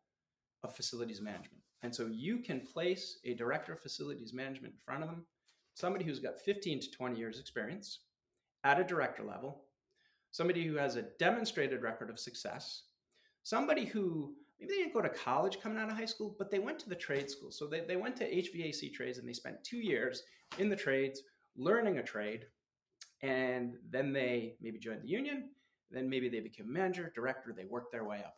of 0.63 0.75
facilities 0.75 1.21
management. 1.21 1.61
And 1.83 1.93
so 1.93 2.07
you 2.07 2.39
can 2.39 2.61
place 2.61 3.19
a 3.25 3.35
director 3.35 3.73
of 3.73 3.79
facilities 3.79 4.33
management 4.33 4.73
in 4.73 4.79
front 4.79 5.03
of 5.03 5.09
them, 5.09 5.25
somebody 5.75 6.03
who's 6.03 6.19
got 6.19 6.39
15 6.39 6.79
to 6.79 6.91
20 6.91 7.19
years 7.19 7.39
experience, 7.39 7.99
at 8.65 8.80
a 8.80 8.84
director 8.84 9.23
level, 9.23 9.62
somebody 10.32 10.65
who 10.65 10.75
has 10.75 10.97
a 10.97 11.04
demonstrated 11.19 11.82
record 11.82 12.10
of 12.10 12.19
success, 12.19 12.84
somebody 13.43 13.86
who 13.86 14.34
maybe 14.60 14.73
they 14.73 14.80
didn't 14.80 14.93
go 14.93 15.01
to 15.01 15.10
college 15.10 15.62
coming 15.62 15.78
out 15.78 15.89
of 15.89 15.95
high 15.95 16.06
school, 16.06 16.36
but 16.38 16.49
they 16.49 16.60
went 16.60 16.80
to 16.80 16.89
the 16.89 16.95
trade 16.95 17.30
school. 17.30 17.51
So 17.51 17.67
they, 17.67 17.82
they 17.82 17.95
went 17.95 18.17
to 18.17 18.30
HVAC 18.30 18.91
trades 18.91 19.19
and 19.19 19.30
they 19.30 19.34
spent 19.34 19.63
two 19.63 19.78
years 19.78 20.23
in 20.58 20.67
the 20.67 20.75
trades 20.75 21.21
learning 21.56 21.99
a 21.99 22.04
trade. 22.04 22.47
And 23.21 23.75
then 23.89 24.12
they 24.12 24.56
maybe 24.60 24.80
joined 24.80 25.04
the 25.04 25.10
union. 25.10 25.49
Then 25.91 26.10
maybe 26.10 26.28
they 26.28 26.39
became 26.39 26.71
manager, 26.71 27.13
director, 27.15 27.54
they 27.56 27.65
worked 27.65 27.91
their 27.91 28.04
way 28.04 28.17
up, 28.25 28.36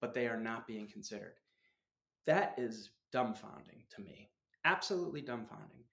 but 0.00 0.14
they 0.14 0.28
are 0.28 0.40
not 0.40 0.66
being 0.66 0.88
considered. 0.88 1.34
That 2.26 2.54
is 2.56 2.90
dumbfounding 3.12 3.88
to 3.90 4.00
me. 4.00 4.30
Absolutely 4.64 5.22
dumbfounding 5.22 5.87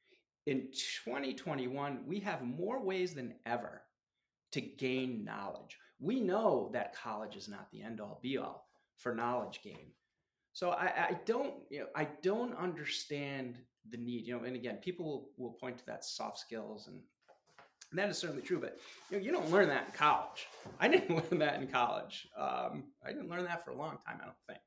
in 0.46 0.68
2021, 1.04 2.00
we 2.06 2.20
have 2.20 2.44
more 2.44 2.82
ways 2.82 3.14
than 3.14 3.34
ever 3.46 3.82
to 4.52 4.62
gain 4.62 5.26
knowledge. 5.26 5.78
We 6.00 6.20
know 6.20 6.70
that 6.74 6.96
college 6.96 7.36
is 7.36 7.48
not 7.48 7.72
the 7.72 7.82
end 7.82 8.00
all 8.00 8.20
be 8.22 8.38
all 8.38 8.68
for 8.98 9.16
knowledge 9.16 9.62
gain. 9.64 9.92
So 10.54 10.70
I, 10.70 10.86
I, 10.86 11.20
don't, 11.26 11.56
you 11.70 11.80
know, 11.80 11.88
I 11.96 12.08
don't 12.22 12.56
understand 12.56 13.58
the 13.90 13.98
need, 13.98 14.26
you 14.26 14.38
know, 14.38 14.46
and 14.46 14.56
again, 14.56 14.78
people 14.78 15.06
will, 15.06 15.30
will 15.38 15.54
point 15.54 15.78
to 15.80 15.86
that 15.88 16.06
soft 16.06 16.40
skills 16.40 16.88
and, 16.88 17.02
and 17.92 18.00
that 18.00 18.10
is 18.10 18.18
certainly 18.18 18.42
true, 18.42 18.60
but 18.60 18.78
you 19.10 19.18
know, 19.18 19.24
you 19.24 19.32
don't 19.32 19.52
learn 19.52 19.68
that 19.68 19.88
in 19.88 19.92
college. 19.94 20.48
I 20.80 20.88
didn't 20.90 21.16
learn 21.16 21.40
that 21.40 21.62
in 21.62 21.68
college. 21.68 22.28
Um, 22.38 22.86
I 23.06 23.10
didn't 23.10 23.30
learn 23.30 23.44
that 23.44 23.66
for 23.66 23.72
a 23.72 23.76
long 23.76 23.98
time, 24.06 24.20
I 24.22 24.26
don't 24.26 24.36
think. 24.48 24.60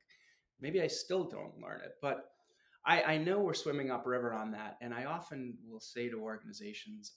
Maybe 0.61 0.83
I 0.83 0.89
still 0.89 1.25
don't 1.25 1.61
learn 1.63 1.81
it, 1.85 1.93
but 2.03 2.33
I, 2.89 3.03
I 3.03 3.19
know 3.19 3.39
we're 3.39 3.53
swimming 3.53 3.91
upriver 3.91 4.33
on 4.33 4.51
that, 4.53 4.79
and 4.81 4.95
I 4.95 5.05
often 5.05 5.59
will 5.69 5.79
say 5.79 6.09
to 6.09 6.19
organizations, 6.19 7.13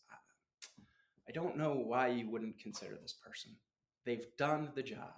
I 1.27 1.31
don't 1.31 1.57
know 1.57 1.71
why 1.71 2.09
you 2.09 2.29
wouldn't 2.29 2.59
consider 2.59 2.99
this 3.01 3.13
person. 3.25 3.51
They've 4.05 4.25
done 4.37 4.71
the 4.75 4.83
job. 4.83 5.13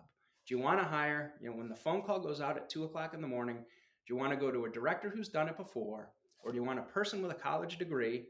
Do 0.47 0.55
you 0.55 0.61
want 0.61 0.79
to 0.79 0.85
hire, 0.85 1.33
you 1.41 1.49
know, 1.49 1.55
when 1.55 1.69
the 1.69 1.75
phone 1.75 2.03
call 2.03 2.19
goes 2.19 2.39
out 2.39 2.55
at 2.55 2.69
two 2.69 2.83
o'clock 2.83 3.15
in 3.15 3.21
the 3.21 3.27
morning, 3.27 3.55
do 3.55 4.13
you 4.13 4.15
want 4.15 4.29
to 4.31 4.37
go 4.37 4.51
to 4.51 4.65
a 4.65 4.69
director 4.69 5.09
who's 5.09 5.27
done 5.27 5.49
it 5.49 5.57
before, 5.57 6.11
or 6.43 6.51
do 6.51 6.57
you 6.57 6.63
want 6.63 6.77
a 6.77 6.83
person 6.83 7.23
with 7.23 7.31
a 7.31 7.35
college 7.35 7.79
degree 7.79 8.25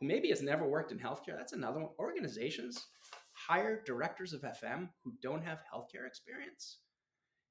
who 0.00 0.06
maybe 0.06 0.30
has 0.30 0.40
never 0.40 0.66
worked 0.66 0.92
in 0.92 0.98
healthcare? 0.98 1.36
That's 1.36 1.52
another 1.52 1.80
one. 1.80 1.90
Organizations 1.98 2.86
hire 3.34 3.82
directors 3.84 4.32
of 4.32 4.40
FM 4.40 4.88
who 5.04 5.12
don't 5.20 5.44
have 5.44 5.58
healthcare 5.70 6.06
experience. 6.06 6.78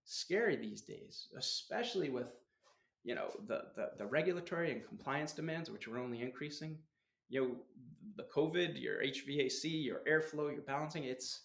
Scary 0.06 0.56
these 0.56 0.82
days, 0.82 1.28
especially 1.38 2.10
with 2.10 2.32
you 3.06 3.14
know 3.14 3.30
the, 3.48 3.62
the, 3.76 3.92
the 4.00 4.06
regulatory 4.06 4.72
and 4.72 4.86
compliance 4.86 5.32
demands, 5.32 5.70
which 5.70 5.88
are 5.88 5.98
only 5.98 6.22
increasing. 6.22 6.78
You 7.30 7.42
know 7.42 7.56
the 8.18 8.26
COVID, 8.36 8.82
your 8.82 9.02
HVAC, 9.02 9.84
your 9.86 10.02
airflow, 10.10 10.52
your 10.52 10.64
balancing. 10.64 11.06
It's 11.06 11.44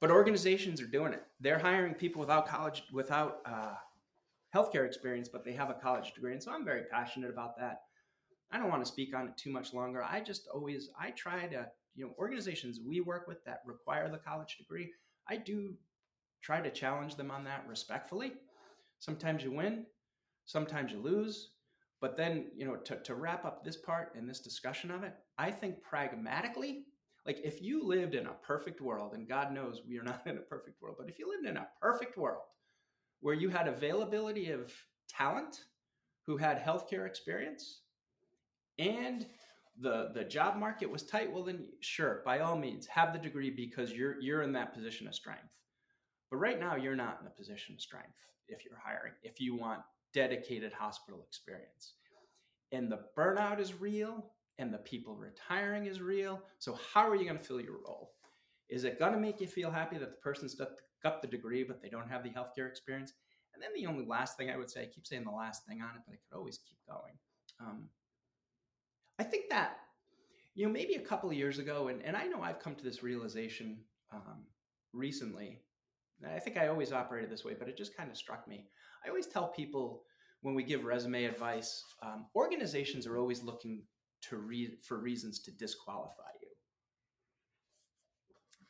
but 0.00 0.10
organizations 0.12 0.80
are 0.80 0.86
doing 0.86 1.12
it. 1.12 1.24
They're 1.40 1.58
hiring 1.58 1.94
people 1.94 2.20
without 2.20 2.46
college, 2.46 2.84
without 2.92 3.38
uh, 3.44 3.74
healthcare 4.54 4.86
experience, 4.86 5.28
but 5.28 5.44
they 5.44 5.52
have 5.54 5.70
a 5.70 5.74
college 5.74 6.12
degree, 6.14 6.32
and 6.32 6.42
so 6.42 6.52
I'm 6.52 6.64
very 6.64 6.84
passionate 6.90 7.30
about 7.30 7.56
that. 7.58 7.80
I 8.52 8.58
don't 8.58 8.68
want 8.68 8.84
to 8.84 8.90
speak 8.90 9.14
on 9.16 9.28
it 9.28 9.36
too 9.36 9.50
much 9.50 9.72
longer. 9.72 10.04
I 10.04 10.20
just 10.20 10.46
always 10.54 10.90
I 11.00 11.10
try 11.12 11.46
to 11.46 11.66
you 11.96 12.04
know 12.04 12.12
organizations 12.18 12.80
we 12.86 13.00
work 13.00 13.26
with 13.26 13.42
that 13.46 13.62
require 13.64 14.10
the 14.10 14.18
college 14.18 14.58
degree. 14.58 14.90
I 15.28 15.36
do 15.36 15.74
try 16.42 16.60
to 16.60 16.70
challenge 16.70 17.16
them 17.16 17.30
on 17.30 17.44
that 17.44 17.64
respectfully. 17.66 18.34
Sometimes 19.00 19.42
you 19.42 19.52
win, 19.52 19.86
sometimes 20.48 20.90
you 20.90 20.98
lose. 20.98 21.50
But 22.00 22.16
then, 22.16 22.46
you 22.56 22.64
know, 22.64 22.76
to, 22.76 22.96
to 22.96 23.14
wrap 23.14 23.44
up 23.44 23.64
this 23.64 23.76
part 23.76 24.14
and 24.16 24.28
this 24.28 24.40
discussion 24.40 24.90
of 24.90 25.04
it, 25.04 25.14
I 25.36 25.50
think 25.50 25.82
pragmatically, 25.82 26.84
like 27.26 27.40
if 27.44 27.60
you 27.60 27.86
lived 27.86 28.14
in 28.14 28.26
a 28.26 28.36
perfect 28.42 28.80
world, 28.80 29.14
and 29.14 29.28
God 29.28 29.52
knows 29.52 29.82
we 29.86 29.98
are 29.98 30.04
not 30.04 30.22
in 30.26 30.38
a 30.38 30.40
perfect 30.40 30.80
world, 30.80 30.96
but 30.98 31.08
if 31.08 31.18
you 31.18 31.28
lived 31.28 31.46
in 31.46 31.56
a 31.56 31.68
perfect 31.80 32.16
world 32.16 32.42
where 33.20 33.34
you 33.34 33.48
had 33.48 33.68
availability 33.68 34.50
of 34.50 34.72
talent 35.08 35.64
who 36.26 36.36
had 36.36 36.62
healthcare 36.62 37.06
experience, 37.06 37.82
and 38.78 39.26
the 39.80 40.10
the 40.14 40.24
job 40.24 40.56
market 40.56 40.90
was 40.90 41.02
tight, 41.02 41.32
well 41.32 41.44
then 41.44 41.66
sure, 41.80 42.22
by 42.24 42.40
all 42.40 42.56
means, 42.56 42.86
have 42.86 43.12
the 43.12 43.18
degree 43.18 43.50
because 43.50 43.92
you're 43.92 44.20
you're 44.20 44.42
in 44.42 44.52
that 44.52 44.72
position 44.72 45.08
of 45.08 45.14
strength. 45.14 45.52
But 46.30 46.36
right 46.36 46.60
now 46.60 46.76
you're 46.76 46.96
not 46.96 47.18
in 47.20 47.26
a 47.26 47.30
position 47.30 47.74
of 47.74 47.80
strength 47.80 48.18
if 48.48 48.64
you're 48.64 48.78
hiring. 48.82 49.14
If 49.22 49.40
you 49.40 49.56
want 49.56 49.80
dedicated 50.12 50.72
hospital 50.72 51.24
experience. 51.26 51.94
And 52.72 52.90
the 52.90 53.00
burnout 53.16 53.60
is 53.60 53.80
real 53.80 54.32
and 54.58 54.72
the 54.72 54.78
people 54.78 55.16
retiring 55.16 55.86
is 55.86 56.00
real. 56.00 56.42
So 56.58 56.78
how 56.92 57.08
are 57.08 57.14
you 57.14 57.24
going 57.24 57.38
to 57.38 57.44
fill 57.44 57.60
your 57.60 57.78
role? 57.86 58.12
Is 58.68 58.84
it 58.84 58.98
going 58.98 59.12
to 59.12 59.18
make 59.18 59.40
you 59.40 59.46
feel 59.46 59.70
happy 59.70 59.96
that 59.98 60.10
the 60.10 60.20
person's 60.22 60.54
got 61.02 61.22
the 61.22 61.28
degree 61.28 61.64
but 61.64 61.80
they 61.80 61.88
don't 61.88 62.10
have 62.10 62.22
the 62.22 62.30
healthcare 62.30 62.68
experience? 62.68 63.12
And 63.54 63.62
then 63.62 63.70
the 63.74 63.90
only 63.90 64.04
last 64.06 64.36
thing 64.36 64.50
I 64.50 64.56
would 64.56 64.70
say, 64.70 64.82
I 64.82 64.86
keep 64.86 65.06
saying 65.06 65.24
the 65.24 65.30
last 65.30 65.66
thing 65.66 65.80
on 65.80 65.96
it, 65.96 66.02
but 66.06 66.12
I 66.12 66.16
could 66.16 66.38
always 66.38 66.58
keep 66.58 66.78
going. 66.86 67.14
Um, 67.60 67.88
I 69.18 69.24
think 69.24 69.46
that, 69.50 69.78
you 70.54 70.66
know, 70.66 70.72
maybe 70.72 70.94
a 70.94 71.00
couple 71.00 71.30
of 71.30 71.36
years 71.36 71.58
ago, 71.58 71.88
and, 71.88 72.02
and 72.02 72.16
I 72.16 72.26
know 72.26 72.42
I've 72.42 72.60
come 72.60 72.74
to 72.76 72.84
this 72.84 73.02
realization 73.02 73.78
um, 74.12 74.44
recently. 74.92 75.60
I 76.26 76.38
think 76.40 76.56
I 76.56 76.68
always 76.68 76.92
operated 76.92 77.30
this 77.30 77.44
way, 77.44 77.54
but 77.58 77.68
it 77.68 77.76
just 77.76 77.96
kind 77.96 78.10
of 78.10 78.16
struck 78.16 78.46
me. 78.46 78.66
I 79.04 79.08
always 79.08 79.26
tell 79.26 79.48
people 79.48 80.02
when 80.42 80.54
we 80.54 80.62
give 80.62 80.84
resume 80.84 81.24
advice, 81.24 81.84
um, 82.02 82.26
organizations 82.34 83.06
are 83.06 83.18
always 83.18 83.42
looking 83.42 83.82
to 84.22 84.68
for 84.82 84.98
reasons 84.98 85.40
to 85.40 85.50
disqualify 85.52 86.30
you. 86.40 86.48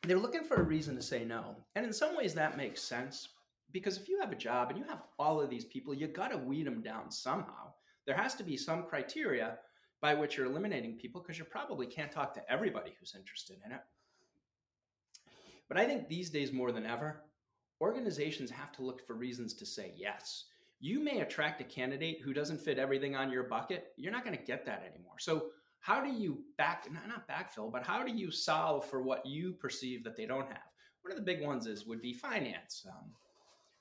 They're 0.03 0.17
looking 0.17 0.43
for 0.43 0.55
a 0.55 0.63
reason 0.63 0.95
to 0.95 1.01
say 1.01 1.25
no. 1.25 1.55
And 1.75 1.85
in 1.85 1.93
some 1.93 2.15
ways, 2.15 2.33
that 2.35 2.57
makes 2.57 2.81
sense 2.81 3.29
because 3.71 3.97
if 3.97 4.07
you 4.07 4.19
have 4.19 4.31
a 4.31 4.35
job 4.35 4.69
and 4.69 4.79
you 4.79 4.85
have 4.85 5.03
all 5.17 5.41
of 5.41 5.49
these 5.49 5.65
people, 5.65 5.93
you 5.93 6.07
got 6.07 6.29
to 6.29 6.37
weed 6.37 6.65
them 6.65 6.81
down 6.81 7.11
somehow. 7.11 7.73
There 8.05 8.15
has 8.15 8.35
to 8.35 8.43
be 8.43 8.57
some 8.57 8.83
criteria 8.83 9.57
by 10.01 10.13
which 10.13 10.37
you're 10.37 10.45
eliminating 10.45 10.97
people 10.97 11.21
because 11.21 11.37
you 11.37 11.45
probably 11.45 11.85
can't 11.85 12.11
talk 12.11 12.33
to 12.33 12.51
everybody 12.51 12.93
who's 12.99 13.15
interested 13.15 13.57
in 13.65 13.71
it. 13.71 13.81
But 15.67 15.77
I 15.77 15.85
think 15.85 16.07
these 16.07 16.29
days 16.29 16.51
more 16.51 16.71
than 16.71 16.85
ever, 16.85 17.21
organizations 17.81 18.49
have 18.51 18.71
to 18.73 18.81
look 18.83 19.05
for 19.05 19.13
reasons 19.13 19.53
to 19.55 19.65
say 19.65 19.93
yes. 19.95 20.45
You 20.79 21.03
may 21.03 21.21
attract 21.21 21.61
a 21.61 21.65
candidate 21.65 22.21
who 22.23 22.33
doesn't 22.33 22.61
fit 22.61 22.79
everything 22.79 23.15
on 23.15 23.31
your 23.31 23.43
bucket. 23.43 23.91
You're 23.97 24.11
not 24.11 24.23
going 24.23 24.37
to 24.37 24.43
get 24.43 24.65
that 24.65 24.83
anymore. 24.89 25.19
So, 25.19 25.47
how 25.81 26.03
do 26.03 26.11
you 26.11 26.43
back, 26.57 26.89
not 26.91 27.27
backfill, 27.27 27.71
but 27.71 27.85
how 27.85 28.03
do 28.03 28.11
you 28.11 28.31
solve 28.31 28.85
for 28.85 29.01
what 29.01 29.25
you 29.25 29.53
perceive 29.53 30.03
that 30.03 30.17
they 30.17 30.25
don't 30.25 30.47
have? 30.47 30.71
One 31.03 31.11
of 31.11 31.17
the 31.17 31.23
big 31.23 31.41
ones 31.41 31.67
is 31.67 31.85
would 31.85 32.01
be 32.01 32.13
finance, 32.13 32.85
um, 32.85 33.09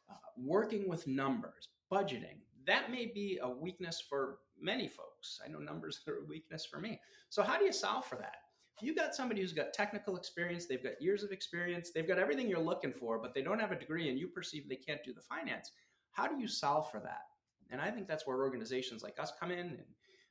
uh, 0.08 0.14
working 0.36 0.88
with 0.88 1.08
numbers, 1.08 1.66
budgeting. 1.90 2.38
That 2.66 2.92
may 2.92 3.06
be 3.06 3.40
a 3.42 3.50
weakness 3.50 4.00
for 4.00 4.38
many 4.60 4.86
folks. 4.86 5.40
I 5.44 5.48
know 5.48 5.58
numbers 5.58 6.00
are 6.08 6.18
a 6.18 6.28
weakness 6.28 6.64
for 6.64 6.78
me. 6.80 7.00
So, 7.30 7.42
how 7.42 7.58
do 7.58 7.64
you 7.64 7.72
solve 7.72 8.04
for 8.04 8.16
that? 8.16 8.36
If 8.78 8.86
you 8.86 8.94
got 8.94 9.12
somebody 9.12 9.40
who's 9.40 9.52
got 9.52 9.72
technical 9.72 10.16
experience, 10.16 10.66
they've 10.66 10.82
got 10.82 11.02
years 11.02 11.24
of 11.24 11.32
experience, 11.32 11.90
they've 11.90 12.06
got 12.06 12.18
everything 12.18 12.48
you're 12.48 12.60
looking 12.60 12.92
for, 12.92 13.18
but 13.18 13.34
they 13.34 13.42
don't 13.42 13.58
have 13.58 13.72
a 13.72 13.78
degree 13.78 14.08
and 14.08 14.16
you 14.16 14.28
perceive 14.28 14.68
they 14.68 14.76
can't 14.76 15.02
do 15.02 15.12
the 15.12 15.20
finance, 15.20 15.72
how 16.12 16.28
do 16.28 16.40
you 16.40 16.46
solve 16.46 16.88
for 16.88 17.00
that? 17.00 17.22
And 17.70 17.80
I 17.80 17.90
think 17.90 18.06
that's 18.06 18.24
where 18.24 18.38
organizations 18.38 19.02
like 19.02 19.18
us 19.18 19.32
come 19.38 19.50
in. 19.50 19.58
And 19.58 19.84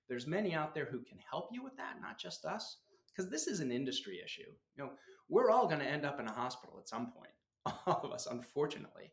there's 0.07 0.27
many 0.27 0.53
out 0.53 0.73
there 0.73 0.85
who 0.85 0.99
can 0.99 1.17
help 1.29 1.49
you 1.51 1.61
with 1.61 1.75
that, 1.75 1.95
not 2.01 2.17
just 2.17 2.45
us, 2.45 2.77
because 3.07 3.29
this 3.29 3.47
is 3.47 3.59
an 3.59 3.71
industry 3.71 4.21
issue. 4.23 4.49
You 4.75 4.83
know, 4.85 4.91
we're 5.27 5.51
all 5.51 5.67
going 5.67 5.81
to 5.81 5.85
end 5.85 6.05
up 6.05 6.19
in 6.19 6.27
a 6.27 6.31
hospital 6.31 6.77
at 6.79 6.87
some 6.87 7.11
point, 7.11 7.31
all 7.85 8.01
of 8.01 8.11
us, 8.11 8.27
unfortunately. 8.31 9.11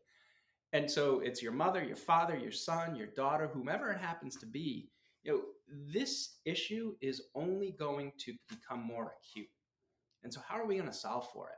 And 0.73 0.89
so 0.89 1.19
it's 1.19 1.41
your 1.41 1.51
mother, 1.51 1.83
your 1.83 1.95
father, 1.95 2.37
your 2.37 2.51
son, 2.51 2.95
your 2.95 3.07
daughter, 3.07 3.49
whomever 3.53 3.91
it 3.91 3.99
happens 3.99 4.35
to 4.37 4.45
be. 4.45 4.89
You 5.25 5.31
know, 5.31 5.41
this 5.91 6.37
issue 6.45 6.93
is 7.01 7.23
only 7.33 7.75
going 7.77 8.13
to 8.19 8.33
become 8.47 8.81
more 8.81 9.15
acute. 9.19 9.49
And 10.23 10.31
so, 10.31 10.39
how 10.47 10.55
are 10.55 10.67
we 10.67 10.75
going 10.75 10.87
to 10.87 10.93
solve 10.95 11.27
for 11.33 11.49
it? 11.49 11.55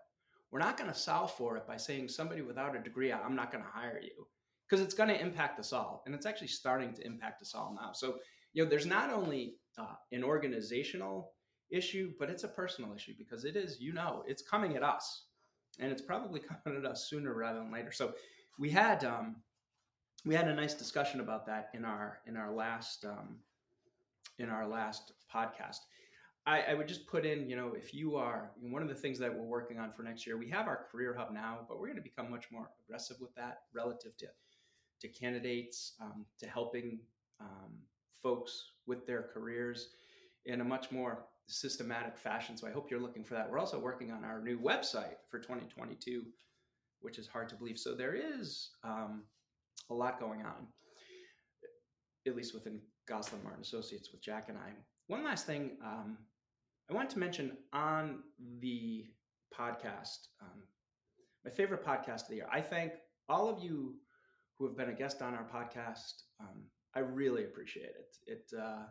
We're 0.51 0.59
not 0.59 0.77
going 0.77 0.89
to 0.89 0.97
solve 0.97 1.33
for 1.33 1.57
it 1.57 1.67
by 1.67 1.75
saying 1.75 2.07
somebody 2.07 2.41
without 2.41 2.75
a 2.75 2.79
degree, 2.81 3.11
I'm 3.11 3.35
not 3.35 3.51
going 3.51 3.63
to 3.63 3.69
hire 3.69 3.99
you, 4.01 4.25
because 4.67 4.83
it's 4.83 4.93
going 4.93 5.09
to 5.09 5.19
impact 5.19 5.59
us 5.59 5.73
all. 5.73 6.01
And 6.05 6.15
it's 6.15 6.25
actually 6.25 6.47
starting 6.47 6.93
to 6.93 7.05
impact 7.05 7.41
us 7.41 7.53
all 7.53 7.75
now. 7.79 7.91
So, 7.93 8.15
you 8.53 8.63
know, 8.63 8.69
there's 8.69 8.85
not 8.85 9.11
only 9.11 9.55
uh, 9.77 9.95
an 10.13 10.23
organizational 10.23 11.33
issue, 11.69 12.13
but 12.17 12.29
it's 12.29 12.45
a 12.45 12.49
personal 12.49 12.93
issue 12.95 13.13
because 13.17 13.43
it 13.43 13.57
is, 13.57 13.81
you 13.81 13.91
know, 13.91 14.23
it's 14.25 14.41
coming 14.41 14.77
at 14.77 14.83
us. 14.83 15.25
And 15.79 15.91
it's 15.91 16.01
probably 16.01 16.39
coming 16.63 16.79
at 16.79 16.89
us 16.89 17.09
sooner 17.09 17.33
rather 17.33 17.59
than 17.59 17.71
later. 17.71 17.91
So, 17.91 18.13
we 18.57 18.69
had 18.69 19.03
um, 19.03 19.35
we 20.25 20.35
had 20.35 20.47
a 20.47 20.55
nice 20.55 20.73
discussion 20.73 21.19
about 21.19 21.45
that 21.45 21.69
in 21.73 21.85
our 21.85 22.19
in 22.25 22.37
our 22.37 22.53
last 22.53 23.05
um, 23.05 23.37
in 24.39 24.49
our 24.49 24.67
last 24.67 25.13
podcast. 25.33 25.77
I, 26.45 26.61
I, 26.61 26.73
would 26.75 26.87
just 26.87 27.07
put 27.07 27.25
in, 27.25 27.49
you 27.49 27.57
know, 27.57 27.73
if 27.75 27.93
you 27.93 28.15
are 28.15 28.51
one 28.61 28.81
of 28.81 28.87
the 28.87 28.95
things 28.95 29.19
that 29.19 29.33
we're 29.33 29.43
working 29.43 29.79
on 29.79 29.91
for 29.91 30.03
next 30.03 30.25
year, 30.25 30.37
we 30.37 30.49
have 30.49 30.67
our 30.67 30.85
career 30.89 31.13
hub 31.17 31.33
now, 31.33 31.59
but 31.67 31.77
we're 31.77 31.87
going 31.87 31.97
to 31.97 32.01
become 32.01 32.31
much 32.31 32.45
more 32.51 32.69
aggressive 32.85 33.17
with 33.19 33.35
that 33.35 33.63
relative 33.73 34.15
to 34.17 34.27
to 34.99 35.07
candidates, 35.07 35.93
um, 36.01 36.25
to 36.39 36.47
helping 36.47 36.99
um, 37.39 37.73
folks 38.23 38.71
with 38.87 39.05
their 39.05 39.29
careers 39.33 39.89
in 40.45 40.61
a 40.61 40.63
much 40.63 40.91
more 40.91 41.25
systematic 41.47 42.17
fashion. 42.17 42.57
So 42.57 42.67
I 42.67 42.71
hope 42.71 42.89
you're 42.89 42.99
looking 42.99 43.23
for 43.23 43.35
that. 43.35 43.49
We're 43.49 43.59
also 43.59 43.79
working 43.79 44.11
on 44.11 44.23
our 44.23 44.41
new 44.41 44.57
website 44.57 45.17
for 45.29 45.39
2022, 45.39 46.23
which 47.01 47.19
is 47.19 47.27
hard 47.27 47.49
to 47.49 47.55
believe. 47.55 47.77
So 47.77 47.93
there 47.93 48.15
is 48.15 48.71
um, 48.83 49.23
a 49.89 49.93
lot 49.93 50.19
going 50.19 50.41
on, 50.41 50.67
at 52.25 52.35
least 52.35 52.53
within 52.53 52.79
Gosselin 53.07 53.43
Martin 53.43 53.61
Associates 53.61 54.11
with 54.11 54.21
Jack 54.21 54.49
and 54.49 54.57
I. 54.57 54.71
One 55.07 55.23
last 55.23 55.45
thing 55.45 55.77
um, 55.83 56.17
I 56.89 56.93
want 56.93 57.09
to 57.11 57.19
mention 57.19 57.57
on 57.73 58.19
the 58.59 59.05
podcast, 59.57 60.27
um, 60.41 60.63
my 61.43 61.51
favorite 61.51 61.85
podcast 61.85 62.23
of 62.23 62.29
the 62.29 62.35
year. 62.35 62.47
I 62.51 62.61
thank 62.61 62.93
all 63.29 63.49
of 63.49 63.63
you 63.63 63.95
who 64.57 64.65
have 64.65 64.77
been 64.77 64.89
a 64.89 64.93
guest 64.93 65.21
on 65.21 65.33
our 65.33 65.45
podcast. 65.45 66.23
Um, 66.39 66.63
I 66.95 66.99
really 66.99 67.43
appreciate 67.43 67.85
it. 67.85 68.17
It 68.25 68.51
uh, 68.57 68.83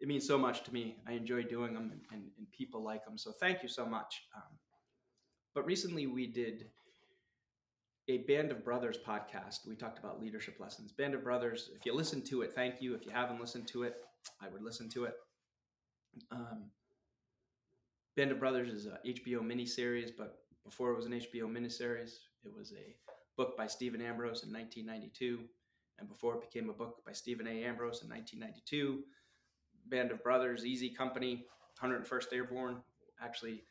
it 0.00 0.08
means 0.08 0.26
so 0.26 0.36
much 0.36 0.64
to 0.64 0.72
me. 0.72 0.96
I 1.06 1.12
enjoy 1.12 1.44
doing 1.44 1.74
them, 1.74 1.92
and, 1.92 2.00
and, 2.10 2.30
and 2.36 2.50
people 2.50 2.82
like 2.82 3.04
them. 3.04 3.16
So 3.16 3.32
thank 3.32 3.62
you 3.62 3.68
so 3.68 3.86
much. 3.86 4.22
Um, 4.34 4.58
but 5.54 5.64
recently 5.64 6.06
we 6.06 6.26
did 6.26 6.66
a 8.12 8.18
Band 8.18 8.50
of 8.50 8.62
Brothers 8.62 8.98
podcast. 8.98 9.66
We 9.66 9.74
talked 9.74 9.98
about 9.98 10.20
leadership 10.20 10.60
lessons. 10.60 10.92
Band 10.92 11.14
of 11.14 11.24
Brothers, 11.24 11.70
if 11.74 11.86
you 11.86 11.94
listen 11.94 12.20
to 12.24 12.42
it, 12.42 12.52
thank 12.54 12.82
you. 12.82 12.94
If 12.94 13.06
you 13.06 13.10
haven't 13.10 13.40
listened 13.40 13.66
to 13.68 13.84
it, 13.84 13.96
I 14.38 14.50
would 14.50 14.62
listen 14.62 14.90
to 14.90 15.04
it. 15.04 15.14
Um, 16.30 16.64
Band 18.14 18.30
of 18.30 18.38
Brothers 18.38 18.68
is 18.68 18.84
a 18.84 18.98
HBO 19.06 19.40
miniseries, 19.40 20.10
but 20.16 20.40
before 20.62 20.92
it 20.92 20.96
was 20.96 21.06
an 21.06 21.12
HBO 21.12 21.44
miniseries, 21.44 22.16
it 22.44 22.52
was 22.54 22.72
a 22.72 22.94
book 23.38 23.56
by 23.56 23.66
Stephen 23.66 24.02
Ambrose 24.02 24.42
in 24.42 24.52
1992. 24.52 25.40
And 25.98 26.06
before 26.06 26.34
it 26.34 26.52
became 26.52 26.68
a 26.68 26.74
book 26.74 27.02
by 27.06 27.12
Stephen 27.12 27.46
A. 27.46 27.64
Ambrose 27.64 28.02
in 28.02 28.10
1992, 28.10 29.04
Band 29.86 30.10
of 30.10 30.22
Brothers, 30.22 30.66
Easy 30.66 30.90
Company, 30.90 31.46
101st 31.82 32.34
Airborne, 32.34 32.76
actually 33.22 33.62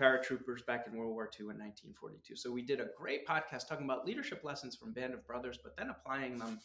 paratroopers 0.00 0.64
back 0.66 0.86
in 0.86 0.96
World 0.96 1.12
War 1.12 1.24
II 1.24 1.50
in 1.50 1.58
1942. 1.58 2.36
So 2.36 2.50
we 2.50 2.62
did 2.62 2.80
a 2.80 2.88
great 2.96 3.26
podcast 3.26 3.68
talking 3.68 3.84
about 3.84 4.06
leadership 4.06 4.42
lessons 4.42 4.74
from 4.74 4.92
Band 4.92 5.12
of 5.12 5.26
Brothers, 5.26 5.58
but 5.62 5.76
then 5.76 5.90
applying 5.90 6.38
them 6.38 6.58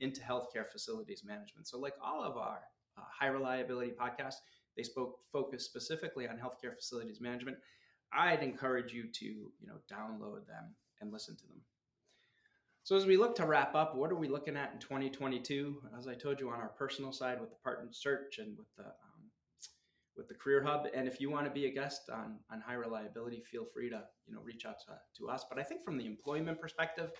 into 0.00 0.20
healthcare 0.20 0.66
facilities 0.70 1.22
management. 1.24 1.66
So 1.68 1.78
like 1.78 1.94
all 2.02 2.22
of 2.22 2.36
our 2.36 2.60
uh, 2.98 3.02
high 3.18 3.28
reliability 3.28 3.92
podcasts, 3.92 4.40
they 4.76 4.82
spoke 4.82 5.18
focus 5.32 5.64
specifically 5.64 6.28
on 6.28 6.36
healthcare 6.36 6.74
facilities 6.74 7.20
management. 7.20 7.56
I'd 8.12 8.42
encourage 8.42 8.92
you 8.92 9.04
to 9.10 9.24
you 9.24 9.66
know 9.66 9.78
download 9.90 10.46
them 10.46 10.74
and 11.00 11.12
listen 11.12 11.36
to 11.36 11.46
them. 11.46 11.60
So 12.84 12.96
as 12.96 13.06
we 13.06 13.16
look 13.16 13.36
to 13.36 13.46
wrap 13.46 13.74
up, 13.76 13.94
what 13.94 14.10
are 14.10 14.16
we 14.16 14.28
looking 14.28 14.56
at 14.56 14.72
in 14.72 14.80
2022? 14.80 15.82
As 15.96 16.08
I 16.08 16.14
told 16.14 16.40
you 16.40 16.50
on 16.50 16.60
our 16.60 16.72
personal 16.76 17.12
side 17.12 17.40
with 17.40 17.50
the 17.50 17.56
partner 17.56 17.88
search 17.92 18.38
and 18.38 18.58
with 18.58 18.66
the 18.76 18.84
with 20.16 20.28
the 20.28 20.34
Career 20.34 20.62
Hub. 20.62 20.86
And 20.94 21.08
if 21.08 21.20
you 21.20 21.30
want 21.30 21.46
to 21.46 21.50
be 21.50 21.66
a 21.66 21.70
guest 21.70 22.10
on, 22.12 22.38
on 22.50 22.60
high 22.60 22.74
reliability, 22.74 23.40
feel 23.40 23.64
free 23.64 23.90
to 23.90 24.02
you 24.26 24.34
know 24.34 24.40
reach 24.42 24.66
out 24.66 24.76
to, 24.86 24.94
to 25.18 25.30
us. 25.30 25.44
But 25.48 25.58
I 25.58 25.62
think 25.62 25.84
from 25.84 25.96
the 25.96 26.06
employment 26.06 26.60
perspective, 26.60 27.10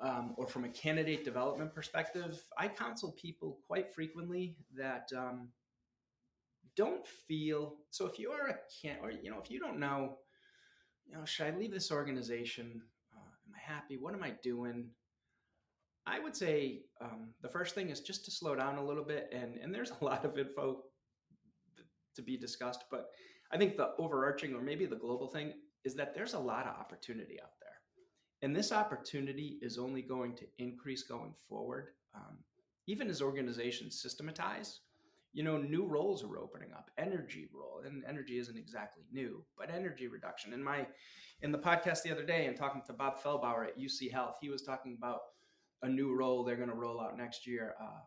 um, 0.00 0.34
or 0.36 0.46
from 0.46 0.64
a 0.64 0.68
candidate 0.68 1.24
development 1.24 1.74
perspective, 1.74 2.40
I 2.56 2.68
counsel 2.68 3.16
people 3.20 3.58
quite 3.66 3.92
frequently 3.92 4.56
that 4.76 5.10
um, 5.16 5.48
don't 6.76 7.06
feel 7.06 7.76
so. 7.90 8.06
If 8.06 8.18
you 8.18 8.30
are 8.30 8.48
a 8.48 8.56
can, 8.80 8.98
or 9.02 9.10
you 9.10 9.30
know, 9.30 9.40
if 9.42 9.50
you 9.50 9.58
don't 9.58 9.80
know, 9.80 10.18
you 11.06 11.16
know, 11.16 11.24
should 11.24 11.46
I 11.46 11.56
leave 11.56 11.72
this 11.72 11.90
organization? 11.90 12.80
Uh, 13.12 13.18
am 13.18 13.54
I 13.54 13.72
happy? 13.72 13.96
What 13.96 14.14
am 14.14 14.22
I 14.22 14.34
doing? 14.42 14.90
I 16.06 16.20
would 16.20 16.36
say 16.36 16.82
um, 17.02 17.34
the 17.42 17.48
first 17.48 17.74
thing 17.74 17.90
is 17.90 18.00
just 18.00 18.24
to 18.24 18.30
slow 18.30 18.54
down 18.54 18.78
a 18.78 18.84
little 18.84 19.04
bit, 19.04 19.28
and 19.32 19.56
and 19.56 19.74
there's 19.74 19.92
a 20.00 20.04
lot 20.04 20.24
of 20.24 20.38
info 20.38 20.84
to 22.18 22.22
be 22.22 22.36
discussed. 22.36 22.84
But 22.90 23.06
I 23.52 23.56
think 23.56 23.76
the 23.76 23.90
overarching 23.98 24.54
or 24.54 24.60
maybe 24.60 24.84
the 24.84 24.96
global 24.96 25.28
thing 25.28 25.54
is 25.84 25.94
that 25.94 26.14
there's 26.14 26.34
a 26.34 26.38
lot 26.38 26.66
of 26.66 26.76
opportunity 26.76 27.40
out 27.42 27.52
there. 27.60 27.68
And 28.42 28.54
this 28.54 28.72
opportunity 28.72 29.58
is 29.62 29.78
only 29.78 30.02
going 30.02 30.36
to 30.36 30.44
increase 30.58 31.02
going 31.02 31.34
forward. 31.48 31.88
Um, 32.14 32.38
even 32.86 33.08
as 33.08 33.22
organizations 33.22 34.00
systematize, 34.00 34.80
you 35.32 35.42
know, 35.42 35.58
new 35.58 35.86
roles 35.86 36.24
are 36.24 36.38
opening 36.38 36.72
up. 36.72 36.90
Energy 36.98 37.48
role, 37.52 37.82
and 37.84 38.02
energy 38.08 38.38
isn't 38.38 38.56
exactly 38.56 39.04
new, 39.12 39.44
but 39.56 39.70
energy 39.70 40.08
reduction. 40.08 40.52
In 40.52 40.62
my 40.62 40.86
in 41.42 41.52
the 41.52 41.58
podcast 41.58 42.02
the 42.02 42.10
other 42.10 42.24
day, 42.24 42.46
and 42.46 42.56
talking 42.56 42.82
to 42.86 42.92
Bob 42.92 43.22
Fehlbauer 43.22 43.66
at 43.66 43.78
UC 43.78 44.10
Health, 44.10 44.36
he 44.40 44.48
was 44.48 44.62
talking 44.62 44.96
about 44.98 45.20
a 45.82 45.88
new 45.88 46.14
role 46.14 46.42
they're 46.42 46.56
going 46.56 46.70
to 46.70 46.74
roll 46.74 47.00
out 47.00 47.16
next 47.16 47.46
year 47.46 47.74
uh, 47.80 48.00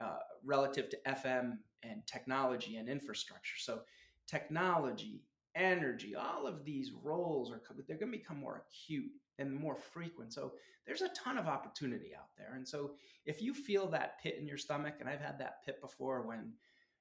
uh, 0.00 0.18
relative 0.44 0.88
to 0.90 0.98
FM 1.06 1.58
and 1.82 2.06
technology 2.06 2.76
and 2.76 2.88
infrastructure. 2.88 3.56
So, 3.58 3.80
technology, 4.26 5.22
energy, 5.54 6.14
all 6.14 6.46
of 6.46 6.64
these 6.64 6.92
roles 7.02 7.50
are 7.50 7.60
they're 7.86 7.98
going 7.98 8.12
to 8.12 8.18
become 8.18 8.40
more 8.40 8.64
acute 8.68 9.10
and 9.38 9.52
more 9.52 9.76
frequent. 9.76 10.32
So, 10.32 10.52
there's 10.86 11.02
a 11.02 11.08
ton 11.10 11.38
of 11.38 11.46
opportunity 11.46 12.12
out 12.16 12.28
there. 12.36 12.54
And 12.54 12.66
so, 12.66 12.92
if 13.26 13.40
you 13.40 13.54
feel 13.54 13.88
that 13.88 14.20
pit 14.22 14.36
in 14.38 14.46
your 14.46 14.58
stomach, 14.58 14.94
and 15.00 15.08
I've 15.08 15.20
had 15.20 15.38
that 15.38 15.64
pit 15.64 15.80
before 15.80 16.22
when 16.26 16.52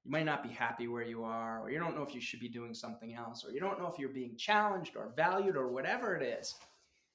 you 0.03 0.11
might 0.11 0.25
not 0.25 0.43
be 0.43 0.49
happy 0.49 0.87
where 0.87 1.03
you 1.03 1.23
are, 1.23 1.61
or 1.61 1.71
you 1.71 1.79
don't 1.79 1.95
know 1.95 2.03
if 2.03 2.13
you 2.13 2.21
should 2.21 2.39
be 2.39 2.49
doing 2.49 2.73
something 2.73 3.13
else, 3.15 3.45
or 3.45 3.51
you 3.51 3.59
don't 3.59 3.79
know 3.79 3.87
if 3.87 3.97
you're 3.97 4.09
being 4.09 4.35
challenged 4.35 4.95
or 4.95 5.13
valued 5.15 5.55
or 5.55 5.69
whatever 5.69 6.15
it 6.15 6.23
is, 6.23 6.55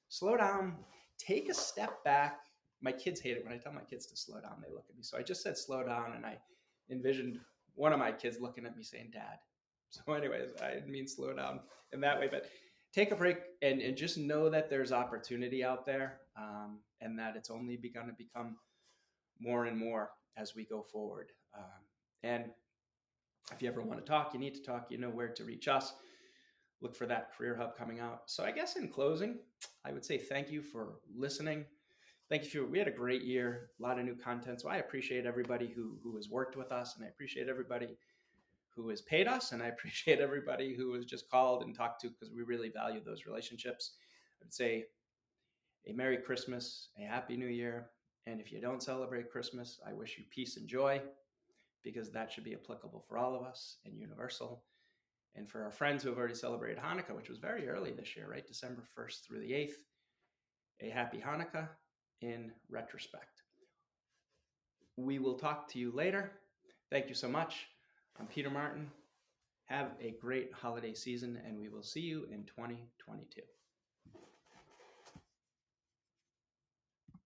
slow 0.09 0.37
down, 0.37 0.75
take 1.17 1.49
a 1.49 1.53
step 1.53 2.03
back. 2.03 2.39
My 2.81 2.91
kids 2.91 3.19
hate 3.19 3.37
it 3.37 3.43
when 3.43 3.53
I 3.53 3.57
tell 3.57 3.73
my 3.73 3.81
kids 3.81 4.05
to 4.07 4.17
slow 4.17 4.39
down. 4.39 4.61
They 4.61 4.73
look 4.73 4.85
at 4.89 4.95
me. 4.95 5.03
So 5.03 5.17
I 5.17 5.21
just 5.21 5.41
said 5.41 5.57
slow 5.57 5.83
down, 5.83 6.13
and 6.15 6.25
I 6.25 6.37
envisioned 6.89 7.39
one 7.75 7.93
of 7.93 7.99
my 7.99 8.11
kids 8.11 8.37
looking 8.39 8.65
at 8.65 8.75
me 8.75 8.83
saying, 8.83 9.11
Dad. 9.13 9.39
So, 9.91 10.13
anyways, 10.13 10.51
I 10.63 10.75
didn't 10.75 10.91
mean 10.91 11.07
slow 11.07 11.33
down 11.33 11.61
in 11.93 11.99
that 12.01 12.19
way, 12.19 12.27
but 12.29 12.45
take 12.93 13.11
a 13.11 13.15
break 13.15 13.37
and, 13.63 13.81
and 13.81 13.97
just 13.97 14.19
know 14.19 14.47
that 14.47 14.69
there's 14.69 14.91
opportunity 14.91 15.63
out 15.63 15.83
there 15.83 16.19
um, 16.37 16.81
and 17.01 17.17
that 17.17 17.35
it's 17.35 17.49
only 17.49 17.75
begun 17.75 18.05
to 18.05 18.13
become 18.13 18.57
more 19.39 19.65
and 19.65 19.75
more 19.75 20.11
as 20.37 20.53
we 20.53 20.63
go 20.63 20.83
forward. 20.83 21.31
Um, 21.57 21.63
and 22.21 22.45
if 23.51 23.63
you 23.63 23.67
ever 23.67 23.81
want 23.81 23.99
to 23.99 24.05
talk, 24.05 24.31
you 24.31 24.39
need 24.39 24.53
to 24.53 24.61
talk, 24.61 24.91
you 24.91 24.99
know 24.99 25.09
where 25.09 25.29
to 25.29 25.43
reach 25.43 25.67
us. 25.67 25.93
Look 26.81 26.95
for 26.95 27.07
that 27.07 27.35
Career 27.35 27.55
Hub 27.55 27.75
coming 27.75 27.99
out. 27.99 28.21
So, 28.27 28.43
I 28.43 28.51
guess 28.51 28.75
in 28.75 28.89
closing, 28.89 29.39
I 29.83 29.91
would 29.91 30.05
say 30.05 30.19
thank 30.19 30.51
you 30.51 30.61
for 30.61 30.99
listening. 31.17 31.65
Thank 32.29 32.43
you 32.43 32.49
for, 32.49 32.65
we 32.69 32.77
had 32.77 32.87
a 32.87 32.91
great 32.91 33.23
year, 33.23 33.71
a 33.79 33.83
lot 33.83 33.97
of 33.97 34.05
new 34.05 34.15
content. 34.15 34.61
So, 34.61 34.69
I 34.69 34.77
appreciate 34.77 35.25
everybody 35.25 35.67
who, 35.67 35.97
who 36.03 36.15
has 36.15 36.29
worked 36.29 36.55
with 36.55 36.71
us, 36.71 36.95
and 36.95 37.03
I 37.03 37.09
appreciate 37.09 37.49
everybody 37.49 37.97
who 38.75 38.89
has 38.89 39.01
paid 39.01 39.27
us, 39.27 39.51
and 39.51 39.63
I 39.63 39.67
appreciate 39.69 40.19
everybody 40.19 40.75
who 40.75 40.93
has 40.93 41.05
just 41.05 41.29
called 41.29 41.63
and 41.63 41.75
talked 41.75 42.01
to 42.01 42.09
because 42.09 42.31
we 42.31 42.43
really 42.43 42.69
value 42.69 43.01
those 43.03 43.25
relationships. 43.25 43.93
I 44.39 44.45
would 44.45 44.53
say 44.53 44.85
a 45.87 45.93
Merry 45.93 46.17
Christmas, 46.17 46.89
a 46.99 47.01
Happy 47.01 47.35
New 47.35 47.47
Year, 47.47 47.89
and 48.27 48.39
if 48.39 48.51
you 48.51 48.61
don't 48.61 48.83
celebrate 48.83 49.31
Christmas, 49.31 49.79
I 49.87 49.93
wish 49.93 50.17
you 50.19 50.25
peace 50.29 50.57
and 50.57 50.67
joy 50.67 51.01
because 51.83 52.11
that 52.11 52.31
should 52.31 52.43
be 52.43 52.53
applicable 52.53 53.03
for 53.07 53.17
all 53.17 53.35
of 53.35 53.41
us 53.41 53.77
and 53.85 53.97
universal. 53.97 54.63
And 55.35 55.49
for 55.49 55.63
our 55.63 55.71
friends 55.71 56.03
who 56.03 56.09
have 56.09 56.17
already 56.17 56.35
celebrated 56.35 56.77
Hanukkah, 56.77 57.15
which 57.15 57.29
was 57.29 57.37
very 57.39 57.67
early 57.67 57.91
this 57.91 58.15
year, 58.15 58.27
right? 58.29 58.45
December 58.45 58.83
1st 58.97 59.25
through 59.25 59.39
the 59.39 59.51
8th, 59.51 59.73
a 60.81 60.89
happy 60.89 61.23
Hanukkah 61.25 61.69
in 62.21 62.51
retrospect. 62.69 63.43
We 64.97 65.19
will 65.19 65.35
talk 65.35 65.67
to 65.69 65.79
you 65.79 65.91
later. 65.91 66.31
Thank 66.91 67.07
you 67.07 67.15
so 67.15 67.29
much. 67.29 67.67
I'm 68.19 68.27
Peter 68.27 68.49
Martin. 68.49 68.89
Have 69.65 69.91
a 70.01 70.15
great 70.19 70.51
holiday 70.51 70.93
season, 70.93 71.39
and 71.45 71.57
we 71.59 71.69
will 71.69 71.83
see 71.83 72.01
you 72.01 72.25
in 72.31 72.43
2022. 72.43 73.41